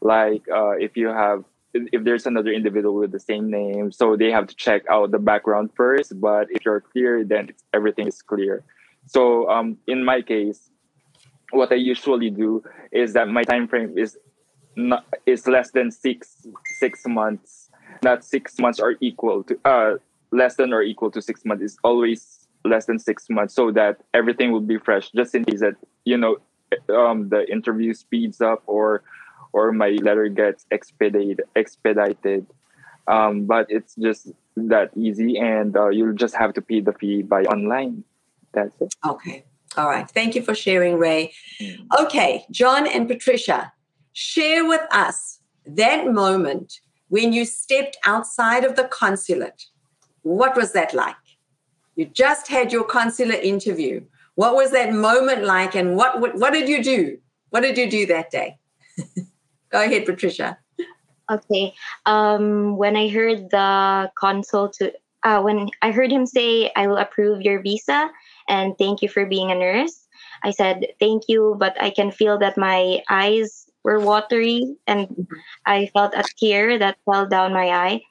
Like 0.00 0.42
uh, 0.54 0.72
if 0.78 0.96
you 0.96 1.08
have, 1.08 1.44
if 1.74 2.04
there's 2.04 2.26
another 2.26 2.52
individual 2.52 2.94
with 2.94 3.10
the 3.10 3.18
same 3.18 3.50
name, 3.50 3.90
so 3.90 4.14
they 4.14 4.30
have 4.30 4.46
to 4.46 4.54
check 4.54 4.82
out 4.88 5.10
the 5.10 5.18
background 5.18 5.70
first. 5.74 6.20
But 6.20 6.46
if 6.50 6.64
you're 6.64 6.80
clear, 6.80 7.24
then 7.24 7.50
everything 7.72 8.06
is 8.06 8.22
clear. 8.22 8.62
So 9.06 9.50
um, 9.50 9.78
in 9.88 10.04
my 10.04 10.22
case, 10.22 10.70
what 11.50 11.72
I 11.72 11.76
usually 11.76 12.30
do 12.30 12.62
is 12.92 13.14
that 13.14 13.28
my 13.28 13.42
time 13.42 13.66
frame 13.66 13.98
is 13.98 14.16
not 14.76 15.04
is 15.26 15.48
less 15.48 15.72
than 15.72 15.90
six 15.90 16.46
six 16.78 17.02
months 17.06 17.70
not 18.02 18.24
six 18.24 18.58
months 18.58 18.80
are 18.80 18.94
equal 19.00 19.44
to 19.44 19.56
uh 19.64 19.94
less 20.32 20.56
than 20.56 20.72
or 20.72 20.82
equal 20.82 21.12
to 21.12 21.22
six 21.22 21.44
months 21.44 21.62
is 21.62 21.78
always 21.84 22.43
less 22.64 22.86
than 22.86 22.98
six 22.98 23.28
months 23.28 23.54
so 23.54 23.70
that 23.70 24.00
everything 24.14 24.50
will 24.52 24.60
be 24.60 24.78
fresh 24.78 25.10
just 25.10 25.34
in 25.34 25.44
case 25.44 25.60
that 25.60 25.74
you 26.04 26.16
know 26.16 26.38
um, 26.94 27.28
the 27.28 27.50
interview 27.50 27.94
speeds 27.94 28.40
up 28.40 28.62
or 28.66 29.02
or 29.52 29.70
my 29.72 29.90
letter 30.02 30.28
gets 30.28 30.66
expedited 30.70 31.42
expedited. 31.54 32.46
Um, 33.06 33.44
but 33.44 33.66
it's 33.68 33.94
just 33.96 34.32
that 34.56 34.90
easy 34.96 35.38
and 35.38 35.76
uh, 35.76 35.90
you'll 35.90 36.14
just 36.14 36.34
have 36.34 36.54
to 36.54 36.62
pay 36.62 36.80
the 36.80 36.92
fee 36.92 37.22
by 37.22 37.42
online. 37.42 38.02
That's 38.52 38.74
it. 38.80 38.94
Okay. 39.06 39.44
All 39.76 39.88
right. 39.88 40.10
Thank 40.10 40.34
you 40.34 40.42
for 40.42 40.54
sharing 40.54 40.96
ray. 40.96 41.32
Okay. 42.00 42.44
John 42.50 42.86
and 42.86 43.06
patricia 43.06 43.72
share 44.12 44.66
with 44.66 44.80
us 44.90 45.40
that 45.66 46.12
moment 46.12 46.80
when 47.08 47.32
you 47.32 47.44
stepped 47.44 47.96
outside 48.06 48.64
of 48.64 48.76
the 48.76 48.84
consulate. 48.84 49.64
What 50.22 50.56
was 50.56 50.72
that 50.72 50.94
like 50.94 51.16
you 51.96 52.06
just 52.06 52.48
had 52.48 52.72
your 52.72 52.84
consular 52.84 53.34
interview 53.34 54.00
what 54.34 54.54
was 54.54 54.72
that 54.72 54.92
moment 54.92 55.44
like 55.44 55.74
and 55.74 55.96
what 55.96 56.20
what, 56.20 56.34
what 56.36 56.52
did 56.52 56.68
you 56.68 56.82
do 56.82 57.18
what 57.50 57.62
did 57.62 57.78
you 57.78 57.90
do 57.90 58.06
that 58.06 58.30
day 58.30 58.58
go 59.70 59.82
ahead 59.82 60.04
patricia 60.04 60.58
Okay. 61.30 61.72
Um, 62.06 62.76
when 62.76 62.96
I 62.96 63.08
heard 63.08 63.50
the 63.50 64.10
consul 64.16 64.68
to, 64.76 64.92
uh, 65.22 65.40
when 65.40 65.70
I 65.80 65.90
heard 65.90 66.12
him 66.12 66.26
say, 66.26 66.70
"I 66.76 66.86
will 66.86 66.98
approve 66.98 67.40
your 67.40 67.62
visa 67.62 68.10
and 68.48 68.76
thank 68.76 69.00
you 69.00 69.08
for 69.08 69.24
being 69.24 69.50
a 69.50 69.54
nurse," 69.54 70.06
I 70.42 70.50
said, 70.50 70.86
"Thank 71.00 71.24
you," 71.28 71.56
but 71.58 71.80
I 71.80 71.90
can 71.90 72.10
feel 72.10 72.36
that 72.38 72.58
my 72.58 73.00
eyes 73.08 73.66
were 73.84 74.00
watery, 74.00 74.76
and 74.86 75.26
I 75.64 75.86
felt 75.96 76.14
a 76.14 76.24
tear 76.38 76.78
that 76.78 76.98
fell 77.06 77.26
down 77.26 77.54
my 77.54 77.68
eye. 77.72 78.02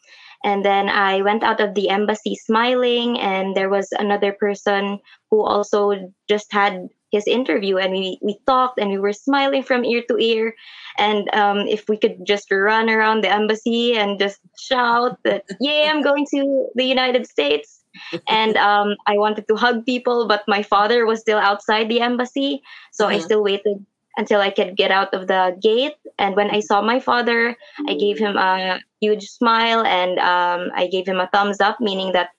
And 0.43 0.65
then 0.65 0.89
I 0.89 1.21
went 1.21 1.43
out 1.43 1.61
of 1.61 1.73
the 1.73 1.89
embassy 1.89 2.35
smiling, 2.35 3.19
and 3.19 3.55
there 3.55 3.69
was 3.69 3.87
another 3.93 4.33
person 4.33 4.99
who 5.31 5.41
also 5.41 6.11
just 6.27 6.51
had 6.51 6.89
his 7.13 7.27
interview 7.27 7.77
and 7.77 7.93
we, 7.93 8.17
we 8.23 8.39
talked 8.47 8.79
and 8.79 8.89
we 8.89 8.97
were 8.97 9.13
smiling 9.13 9.61
from 9.61 9.85
ear 9.85 10.01
to 10.09 10.17
ear. 10.17 10.55
And 10.97 11.29
um, 11.33 11.59
if 11.67 11.87
we 11.87 11.95
could 11.95 12.25
just 12.25 12.51
run 12.51 12.89
around 12.89 13.23
the 13.23 13.31
embassy 13.31 13.95
and 13.95 14.19
just 14.19 14.39
shout 14.59 15.19
that 15.23 15.45
yeah 15.61 15.91
i'm 15.93 16.01
going 16.01 16.25
to 16.31 16.67
the 16.75 16.83
united 16.83 17.27
states. 17.27 17.83
And 18.27 18.57
um, 18.69 18.95
i 19.05 19.15
wanted 19.15 19.47
to 19.47 19.55
hug 19.55 19.85
people 19.85 20.27
but 20.27 20.41
my 20.47 20.63
father 20.63 21.05
was 21.05 21.21
still 21.21 21.37
outside 21.37 21.87
the 21.87 22.01
embassy. 22.01 22.63
So 22.91 23.07
i 23.07 23.19
still 23.19 23.43
waited 23.43 23.85
until 24.17 24.41
i 24.41 24.49
could 24.49 24.75
get 24.75 24.89
out 24.89 25.13
of 25.13 25.27
the 25.27 25.55
gate. 25.61 25.95
And 26.17 26.35
when 26.35 26.49
i 26.49 26.61
saw 26.61 26.81
my 26.81 26.99
father 26.99 27.55
i 27.87 27.93
gave 27.93 28.17
him 28.17 28.37
a 28.37 28.81
huge 29.03 29.25
smile 29.39 29.81
and 29.85 30.19
um, 30.19 30.69
i 30.75 30.87
gave 30.87 31.07
him 31.07 31.19
a 31.19 31.29
thumbs 31.33 31.59
up 31.59 31.77
meaning 31.79 32.11
that 32.13 32.29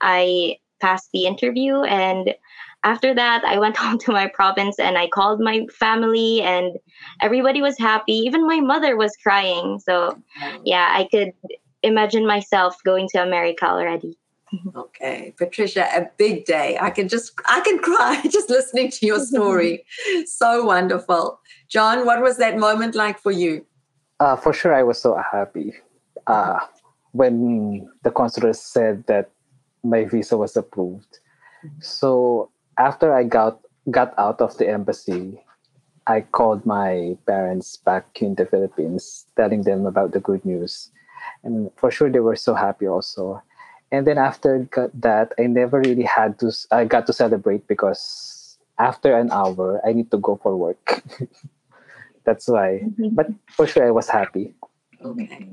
i 0.00 0.56
passed 0.80 1.08
the 1.12 1.24
interview 1.26 1.82
and 1.82 2.34
after 2.86 3.12
that, 3.14 3.44
I 3.44 3.58
went 3.58 3.76
home 3.82 3.98
to 3.98 4.12
my 4.12 4.28
province 4.32 4.78
and 4.78 4.96
I 4.96 5.08
called 5.08 5.40
my 5.40 5.66
family, 5.72 6.40
and 6.40 6.78
everybody 7.20 7.60
was 7.60 7.76
happy. 7.78 8.12
Even 8.12 8.46
my 8.46 8.60
mother 8.60 8.96
was 8.96 9.12
crying. 9.22 9.80
So, 9.80 10.16
yeah, 10.64 10.88
I 10.92 11.08
could 11.10 11.32
imagine 11.82 12.26
myself 12.26 12.76
going 12.84 13.08
to 13.12 13.22
America 13.22 13.66
already. 13.66 14.16
Okay, 14.76 15.34
Patricia, 15.36 15.86
a 15.94 16.08
big 16.16 16.44
day. 16.44 16.78
I 16.80 16.90
can 16.90 17.08
just, 17.08 17.32
I 17.46 17.60
can 17.60 17.78
cry 17.78 18.22
just 18.30 18.48
listening 18.48 18.90
to 18.92 19.04
your 19.04 19.18
story. 19.18 19.84
so 20.24 20.64
wonderful. 20.64 21.40
John, 21.68 22.06
what 22.06 22.22
was 22.22 22.38
that 22.38 22.56
moment 22.56 22.94
like 22.94 23.18
for 23.18 23.32
you? 23.32 23.66
Uh, 24.20 24.36
for 24.36 24.52
sure, 24.52 24.72
I 24.72 24.84
was 24.84 25.02
so 25.02 25.20
happy 25.32 25.74
uh, 26.26 26.58
when 27.12 27.88
the 28.02 28.10
consular 28.10 28.52
said 28.52 29.04
that 29.06 29.30
my 29.82 30.04
visa 30.04 30.36
was 30.36 30.56
approved. 30.56 31.20
So 31.80 32.50
after 32.78 33.14
I 33.14 33.24
got 33.24 33.60
got 33.90 34.14
out 34.18 34.40
of 34.40 34.56
the 34.58 34.68
embassy, 34.68 35.40
I 36.06 36.20
called 36.20 36.66
my 36.66 37.16
parents 37.26 37.76
back 37.76 38.20
in 38.20 38.34
the 38.34 38.46
Philippines, 38.46 39.26
telling 39.36 39.62
them 39.62 39.86
about 39.86 40.12
the 40.12 40.20
good 40.20 40.44
news, 40.44 40.90
and 41.42 41.70
for 41.76 41.90
sure 41.90 42.10
they 42.10 42.20
were 42.20 42.36
so 42.36 42.54
happy 42.54 42.86
also. 42.86 43.42
And 43.90 44.06
then 44.06 44.18
after 44.18 44.68
that, 44.94 45.32
I 45.38 45.46
never 45.46 45.80
really 45.80 46.02
had 46.04 46.38
to. 46.40 46.52
I 46.70 46.84
got 46.84 47.06
to 47.06 47.12
celebrate 47.12 47.66
because 47.66 48.58
after 48.78 49.16
an 49.16 49.30
hour, 49.30 49.80
I 49.86 49.92
need 49.92 50.10
to 50.10 50.18
go 50.18 50.38
for 50.42 50.56
work. 50.56 51.02
That's 52.24 52.48
why. 52.48 52.82
Mm-hmm. 52.82 53.14
But 53.14 53.30
for 53.48 53.66
sure, 53.66 53.86
I 53.86 53.92
was 53.92 54.08
happy. 54.08 54.54
Okay 55.00 55.46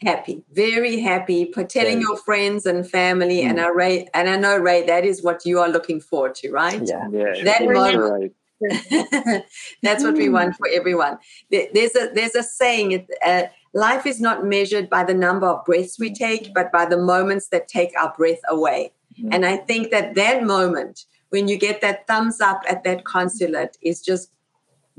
happy, 0.00 0.42
very 0.52 1.00
happy 1.00 1.50
for 1.52 1.64
telling 1.64 2.00
your 2.00 2.16
friends 2.16 2.66
and 2.66 2.88
family. 2.88 3.42
Mm. 3.42 3.50
And 3.50 3.60
I 3.60 3.68
Rey, 3.68 4.08
and 4.14 4.28
I 4.28 4.36
know 4.36 4.56
Rey, 4.56 4.86
that 4.86 5.04
is 5.04 5.22
what 5.22 5.44
you 5.44 5.58
are 5.58 5.68
looking 5.68 6.00
forward 6.00 6.34
to, 6.36 6.50
right? 6.50 6.82
Yeah, 6.84 7.08
yeah. 7.10 7.44
That 7.44 7.64
moment, 7.64 7.98
right. 7.98 8.32
That's 9.82 10.04
what 10.04 10.14
we 10.14 10.26
mm. 10.26 10.32
want 10.32 10.56
for 10.56 10.68
everyone. 10.68 11.18
There's 11.50 11.96
a 11.96 12.10
there's 12.14 12.34
a 12.34 12.42
saying: 12.42 13.06
uh, 13.24 13.44
life 13.72 14.06
is 14.06 14.20
not 14.20 14.44
measured 14.44 14.90
by 14.90 15.04
the 15.04 15.14
number 15.14 15.46
of 15.46 15.64
breaths 15.64 15.98
we 15.98 16.12
take, 16.12 16.52
but 16.54 16.70
by 16.70 16.86
the 16.86 16.98
moments 16.98 17.48
that 17.48 17.68
take 17.68 17.92
our 17.98 18.12
breath 18.16 18.40
away. 18.48 18.92
Mm. 19.20 19.34
And 19.34 19.46
I 19.46 19.56
think 19.56 19.90
that 19.90 20.14
that 20.14 20.44
moment 20.44 21.04
when 21.30 21.48
you 21.48 21.56
get 21.56 21.80
that 21.80 22.06
thumbs 22.06 22.40
up 22.40 22.62
at 22.68 22.84
that 22.84 23.04
consulate 23.04 23.76
is 23.80 24.02
just 24.02 24.30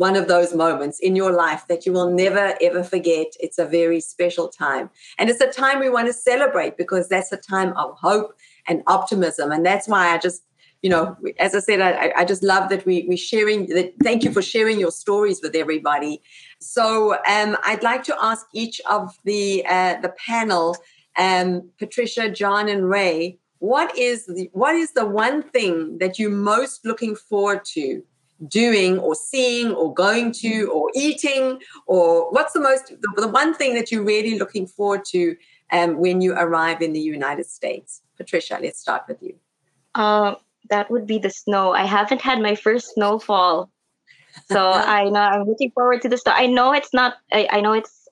one 0.01 0.15
of 0.15 0.27
those 0.27 0.55
moments 0.55 0.97
in 0.99 1.15
your 1.15 1.31
life 1.31 1.63
that 1.67 1.85
you 1.85 1.93
will 1.93 2.09
never 2.09 2.55
ever 2.59 2.83
forget. 2.83 3.27
It's 3.39 3.59
a 3.59 3.67
very 3.79 4.01
special 4.01 4.47
time. 4.47 4.89
And 5.19 5.29
it's 5.29 5.41
a 5.41 5.51
time 5.61 5.77
we 5.79 5.91
want 5.91 6.07
to 6.07 6.13
celebrate 6.13 6.75
because 6.75 7.07
that's 7.07 7.31
a 7.31 7.37
time 7.37 7.71
of 7.77 7.95
hope 8.07 8.33
and 8.67 8.81
optimism. 8.87 9.51
And 9.51 9.63
that's 9.63 9.87
why 9.87 10.07
I 10.13 10.17
just, 10.17 10.41
you 10.81 10.89
know, 10.89 11.15
as 11.37 11.53
I 11.53 11.59
said, 11.59 11.81
I, 11.81 12.11
I 12.21 12.25
just 12.25 12.41
love 12.41 12.69
that 12.69 12.83
we, 12.83 13.05
we're 13.07 13.15
sharing 13.15 13.67
that. 13.67 13.93
Thank 14.01 14.23
you 14.23 14.31
for 14.33 14.41
sharing 14.41 14.79
your 14.79 14.89
stories 14.89 15.39
with 15.43 15.55
everybody. 15.55 16.23
So 16.59 17.13
um, 17.29 17.55
I'd 17.63 17.83
like 17.83 18.03
to 18.05 18.15
ask 18.19 18.47
each 18.53 18.81
of 18.89 19.15
the, 19.23 19.63
uh, 19.69 20.01
the 20.01 20.13
panel, 20.27 20.77
um, 21.15 21.69
Patricia, 21.77 22.27
John, 22.31 22.67
and 22.69 22.89
Rey, 22.89 23.37
what 23.59 23.95
is 23.95 24.25
the 24.25 24.49
what 24.53 24.73
is 24.73 24.93
the 24.93 25.05
one 25.05 25.43
thing 25.43 25.99
that 25.99 26.17
you're 26.17 26.31
most 26.31 26.83
looking 26.83 27.15
forward 27.15 27.63
to 27.73 28.01
doing 28.47 28.97
or 28.99 29.15
seeing 29.15 29.71
or 29.73 29.93
going 29.93 30.31
to 30.31 30.65
or 30.71 30.89
eating 30.95 31.61
or 31.85 32.31
what's 32.31 32.53
the 32.53 32.59
most 32.59 32.87
the, 32.87 33.21
the 33.21 33.27
one 33.27 33.53
thing 33.53 33.75
that 33.75 33.91
you're 33.91 34.03
really 34.03 34.37
looking 34.37 34.65
forward 34.65 35.05
to 35.05 35.35
um, 35.71 35.97
when 35.97 36.21
you 36.21 36.33
arrive 36.33 36.81
in 36.81 36.93
the 36.93 36.99
united 36.99 37.45
states? 37.45 38.01
Patricia 38.17 38.59
let's 38.61 38.79
start 38.79 39.03
with 39.07 39.21
you. 39.21 39.35
Uh, 39.95 40.35
that 40.69 40.89
would 40.89 41.05
be 41.05 41.17
the 41.17 41.29
snow. 41.29 41.73
I 41.73 41.85
haven't 41.85 42.21
had 42.21 42.39
my 42.39 42.55
first 42.55 42.93
snowfall. 42.93 43.69
So 44.45 44.71
i 44.71 45.09
know 45.09 45.19
i'm 45.19 45.47
looking 45.47 45.71
forward 45.71 46.01
to 46.01 46.09
the 46.09 46.17
snow 46.17 46.33
i 46.35 46.47
know 46.47 46.73
it's 46.73 46.93
not 46.93 47.15
I, 47.31 47.47
I 47.51 47.61
know 47.61 47.73
it's 47.73 48.07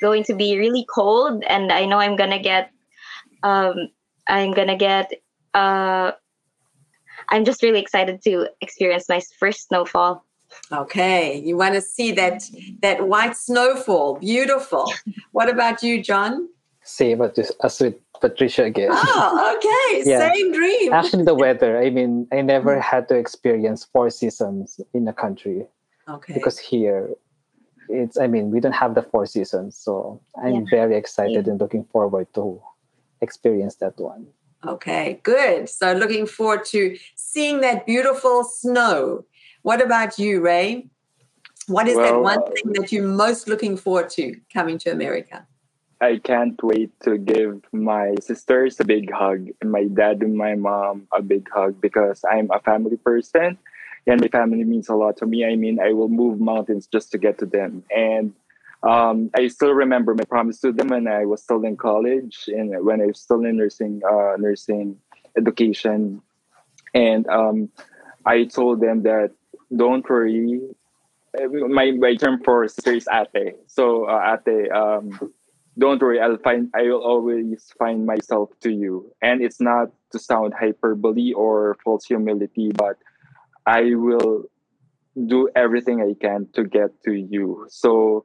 going 0.00 0.24
to 0.24 0.34
be 0.34 0.58
really 0.58 0.86
cold 0.92 1.44
and 1.46 1.70
i 1.72 1.84
know 1.84 1.98
i'm 1.98 2.16
gonna 2.16 2.42
get 2.42 2.70
um 3.42 3.74
i'm 4.26 4.52
gonna 4.52 4.76
get 4.76 5.12
uh 5.54 6.12
I'm 7.30 7.44
just 7.44 7.62
really 7.62 7.80
excited 7.80 8.22
to 8.22 8.48
experience 8.60 9.08
my 9.08 9.20
first 9.38 9.68
snowfall. 9.68 10.24
Okay, 10.72 11.38
you 11.38 11.56
want 11.56 11.74
to 11.74 11.80
see 11.80 12.12
that 12.12 12.42
that 12.82 13.06
white 13.06 13.36
snowfall, 13.36 14.18
beautiful. 14.18 14.92
what 15.32 15.48
about 15.48 15.82
you, 15.82 16.02
John? 16.02 16.48
Same 16.82 17.22
as 17.22 17.80
with 17.80 17.94
Patricia 18.20 18.64
again. 18.64 18.88
Oh, 18.90 19.56
okay, 19.56 20.02
yeah. 20.10 20.32
same 20.32 20.52
dream. 20.52 20.92
Actually, 20.92 21.24
the 21.24 21.34
weather. 21.34 21.78
I 21.78 21.90
mean, 21.98 22.26
I 22.32 22.40
never 22.42 22.80
had 22.80 23.08
to 23.08 23.14
experience 23.16 23.84
four 23.84 24.10
seasons 24.10 24.80
in 24.92 25.06
a 25.06 25.12
country. 25.12 25.66
Okay. 26.08 26.34
Because 26.34 26.58
here, 26.58 27.10
it's. 27.88 28.18
I 28.18 28.26
mean, 28.26 28.50
we 28.50 28.58
don't 28.58 28.72
have 28.72 28.94
the 28.94 29.02
four 29.02 29.26
seasons, 29.26 29.76
so 29.76 30.20
I'm 30.42 30.66
yeah. 30.66 30.70
very 30.70 30.96
excited 30.96 31.46
yeah. 31.46 31.52
and 31.52 31.60
looking 31.60 31.84
forward 31.84 32.26
to 32.34 32.60
experience 33.20 33.76
that 33.76 33.98
one. 33.98 34.26
Okay, 34.66 35.20
good. 35.22 35.68
So 35.68 35.92
looking 35.92 36.26
forward 36.26 36.64
to 36.66 36.96
seeing 37.14 37.60
that 37.60 37.86
beautiful 37.86 38.44
snow. 38.44 39.24
What 39.62 39.82
about 39.82 40.18
you, 40.18 40.40
Rey? 40.40 40.86
What 41.66 41.88
is 41.88 41.96
well, 41.96 42.12
that 42.12 42.20
one 42.20 42.52
thing 42.52 42.72
that 42.74 42.92
you're 42.92 43.06
most 43.06 43.48
looking 43.48 43.76
forward 43.76 44.10
to 44.10 44.36
coming 44.52 44.78
to 44.78 44.90
America? 44.90 45.46
I 46.00 46.18
can't 46.18 46.60
wait 46.62 46.90
to 47.00 47.18
give 47.18 47.62
my 47.72 48.14
sisters 48.20 48.80
a 48.80 48.84
big 48.84 49.12
hug 49.12 49.48
and 49.60 49.70
my 49.70 49.84
dad 49.84 50.22
and 50.22 50.34
my 50.34 50.54
mom 50.54 51.06
a 51.12 51.20
big 51.20 51.48
hug 51.52 51.80
because 51.80 52.24
I'm 52.30 52.50
a 52.50 52.60
family 52.60 52.96
person 52.96 53.58
and 54.06 54.20
my 54.20 54.28
family 54.28 54.64
means 54.64 54.88
a 54.88 54.94
lot 54.94 55.18
to 55.18 55.26
me. 55.26 55.44
I 55.44 55.56
mean, 55.56 55.78
I 55.78 55.92
will 55.92 56.08
move 56.08 56.40
mountains 56.40 56.86
just 56.86 57.12
to 57.12 57.18
get 57.18 57.38
to 57.38 57.46
them. 57.46 57.84
And 57.94 58.32
um, 58.82 59.30
I 59.36 59.48
still 59.48 59.72
remember 59.72 60.14
my 60.14 60.24
promise 60.24 60.60
to 60.60 60.72
them 60.72 60.88
when 60.88 61.06
I 61.06 61.26
was 61.26 61.42
still 61.42 61.62
in 61.64 61.76
college 61.76 62.48
and 62.48 62.84
when 62.84 63.00
I 63.00 63.06
was 63.06 63.20
still 63.20 63.44
in 63.44 63.56
nursing 63.56 64.00
uh, 64.08 64.36
nursing 64.38 64.96
education, 65.36 66.22
and 66.94 67.26
um, 67.28 67.68
I 68.24 68.44
told 68.44 68.80
them 68.80 69.02
that 69.02 69.32
don't 69.74 70.08
worry. 70.08 70.60
My 71.38 71.92
my 71.92 72.14
term 72.16 72.42
for 72.42 72.66
sister 72.68 72.92
is 72.94 73.06
ate. 73.12 73.56
So 73.66 74.04
uh, 74.06 74.36
ate, 74.46 74.70
um, 74.72 75.32
don't 75.78 76.00
worry, 76.00 76.20
I'll 76.20 76.38
find 76.38 76.70
I 76.74 76.82
will 76.82 77.04
always 77.04 77.72
find 77.78 78.06
myself 78.06 78.50
to 78.60 78.72
you. 78.72 79.12
And 79.22 79.42
it's 79.42 79.60
not 79.60 79.90
to 80.12 80.18
sound 80.18 80.54
hyperbole 80.58 81.32
or 81.32 81.76
false 81.84 82.04
humility, 82.04 82.72
but 82.74 82.96
I 83.66 83.94
will 83.94 84.44
do 85.26 85.48
everything 85.54 86.00
I 86.00 86.14
can 86.20 86.48
to 86.54 86.64
get 86.64 87.02
to 87.04 87.12
you. 87.12 87.66
So 87.68 88.24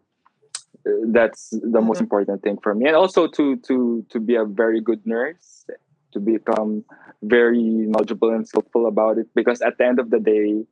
that's 1.08 1.50
the 1.50 1.82
most 1.82 1.98
Mhm. 1.98 2.02
important 2.02 2.42
thing 2.44 2.58
for 2.62 2.76
me. 2.76 2.88
And 2.88 2.96
also 2.96 3.28
to 3.28 3.56
to 3.58 4.06
to 4.10 4.20
be 4.20 4.36
a 4.36 4.46
very 4.46 4.82
good 4.82 5.06
nurse, 5.06 5.66
to 6.12 6.20
become 6.20 6.84
very 7.22 7.64
knowledgeable 7.92 8.30
and 8.30 8.48
skillful 8.48 8.86
about 8.88 9.18
it 9.18 9.28
because 9.36 9.62
at 9.62 9.78
the 9.78 9.86
end 9.86 10.00
of 10.00 10.10
the 10.12 10.20
day 10.20 10.66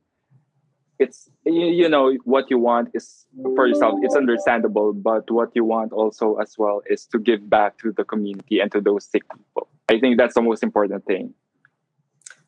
it's 1.00 1.28
you, 1.44 1.66
you 1.66 1.88
know 1.88 2.12
what 2.24 2.48
you 2.50 2.58
want 2.58 2.88
is 2.94 3.26
for 3.56 3.66
yourself 3.66 3.98
it's 4.02 4.14
understandable 4.14 4.92
but 4.92 5.28
what 5.30 5.50
you 5.56 5.64
want 5.64 5.92
also 5.92 6.36
as 6.36 6.54
well 6.56 6.80
is 6.88 7.04
to 7.06 7.18
give 7.18 7.50
back 7.50 7.76
to 7.78 7.90
the 7.92 8.04
community 8.04 8.60
and 8.60 8.70
to 8.70 8.80
those 8.80 9.04
sick 9.04 9.24
people 9.36 9.66
i 9.88 9.98
think 9.98 10.16
that's 10.16 10.34
the 10.34 10.42
most 10.42 10.62
important 10.62 11.04
thing 11.04 11.34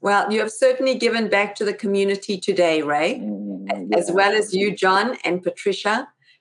Well, 0.01 0.31
you 0.33 0.39
have 0.41 0.53
certainly 0.53 0.95
given 0.95 1.29
back 1.29 1.55
to 1.59 1.65
the 1.65 1.73
community 1.75 2.39
today, 2.39 2.83
Rey, 2.83 3.19
Mm, 3.19 3.97
as 4.01 4.07
well 4.13 4.33
as 4.41 4.55
you, 4.55 4.67
John 4.83 5.17
and 5.25 5.43
Patricia. 5.43 5.97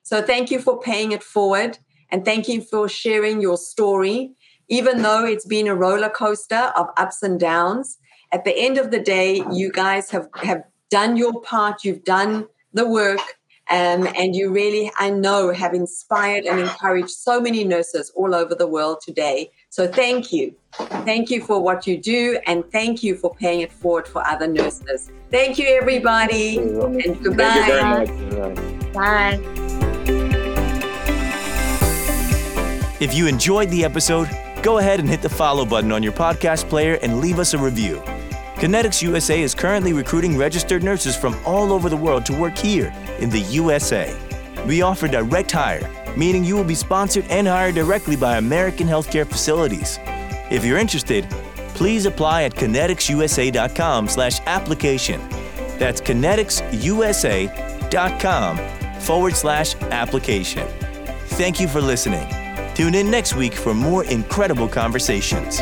So 0.06 0.22
thank 0.22 0.52
you 0.52 0.60
for 0.60 0.80
paying 0.80 1.13
it 1.13 1.24
forward 1.24 1.80
and 2.12 2.24
thank 2.24 2.48
you 2.48 2.62
for 2.62 2.88
sharing 2.88 3.41
your 3.41 3.58
story. 3.58 4.34
Even 4.70 5.02
though 5.02 5.26
it's 5.26 5.48
been 5.48 5.68
a 5.68 5.74
roller 5.74 6.10
coaster 6.10 6.72
of 6.76 6.89
ups 6.96 7.24
and 7.24 7.39
downs, 7.39 7.98
at 8.32 8.46
the 8.46 8.56
end 8.56 8.78
of 8.78 8.91
the 8.91 9.00
day, 9.00 9.44
you 9.52 9.72
guys 9.72 10.12
have, 10.12 10.30
have 10.36 10.63
done 10.91 11.18
your 11.18 11.41
part, 11.41 11.84
you've 11.84 12.04
done 12.04 12.48
the 12.74 12.88
work, 12.88 13.20
um, 13.72 14.08
and 14.15 14.36
you 14.36 14.52
really, 14.52 14.91
I 15.00 15.10
know, 15.10 15.52
have 15.52 15.74
inspired 15.74 16.46
and 16.46 16.60
encouraged 16.60 17.10
so 17.10 17.41
many 17.41 17.63
nurses 17.63 18.12
all 18.15 18.36
over 18.36 18.54
the 18.54 18.68
world 18.68 19.02
today. 19.04 19.50
So 19.70 19.88
thank 19.88 20.32
you. 20.32 20.56
Thank 21.04 21.32
you 21.32 21.41
for 21.41 21.60
what 21.60 21.88
you 21.88 21.98
do, 21.98 22.38
and 22.46 22.63
thank 22.72 23.02
you 23.02 23.15
for 23.15 23.34
paying 23.34 23.62
it 23.62 23.72
forward 23.72 24.08
for 24.08 24.26
other 24.28 24.46
nurses. 24.46 25.10
Thank 25.32 25.58
you, 25.58 25.68
everybody, 25.68 26.58
and 26.58 27.02
thank 27.02 27.24
goodbye. 27.24 28.06
you 28.08 28.30
very 28.30 28.54
much 28.54 28.94
Bye. 28.94 29.64
If 33.06 33.13
you 33.13 33.28
enjoyed 33.28 33.70
the 33.70 33.86
episode, 33.86 34.28
go 34.63 34.80
ahead 34.80 35.00
and 35.00 35.08
hit 35.08 35.22
the 35.22 35.30
follow 35.30 35.63
button 35.63 35.91
on 35.91 36.02
your 36.02 36.12
podcast 36.12 36.68
player 36.68 36.98
and 37.04 37.22
leave 37.22 37.38
us 37.38 37.54
a 37.54 37.58
review. 37.60 38.02
Connetics 38.56 39.04
USA 39.04 39.44
is 39.44 39.54
currently 39.54 39.94
recruiting 39.94 40.36
registered 40.36 40.82
nurses 40.82 41.15
from 41.15 41.36
all 41.46 41.72
over 41.72 41.88
the 41.88 41.96
world 41.96 42.26
to 42.26 42.34
work 42.34 42.58
here 42.58 42.91
in 43.20 43.30
the 43.30 43.41
USA. 43.41 44.12
We 44.65 44.82
offer 44.82 45.08
direct 45.08 45.52
hire, 45.52 45.88
meaning 46.18 46.44
you 46.44 46.56
will 46.56 46.63
be 46.63 46.74
sponsored 46.74 47.28
and 47.30 47.48
hired 47.48 47.76
directly 47.76 48.15
by 48.15 48.38
American 48.38 48.88
healthcare 48.88 49.28
facilities. 49.28 50.00
If 50.50 50.65
you're 50.65 50.80
interested, 50.80 51.30
please 51.76 52.08
apply 52.08 52.46
at 52.46 52.56
conneticsusa.com 52.56 54.08
slash 54.08 54.39
application. 54.48 55.22
That's 55.78 56.02
conneticsusa.com 56.02 58.58
forward 59.00 59.36
slash 59.36 59.76
application. 59.76 60.68
Thank 61.28 61.60
you 61.60 61.68
for 61.68 61.82
listening. 61.82 62.44
Tune 62.76 62.94
in 62.94 63.10
next 63.10 63.36
week 63.36 63.54
for 63.54 63.74
more 63.74 64.04
incredible 64.04 64.68
conversations. 64.68 65.62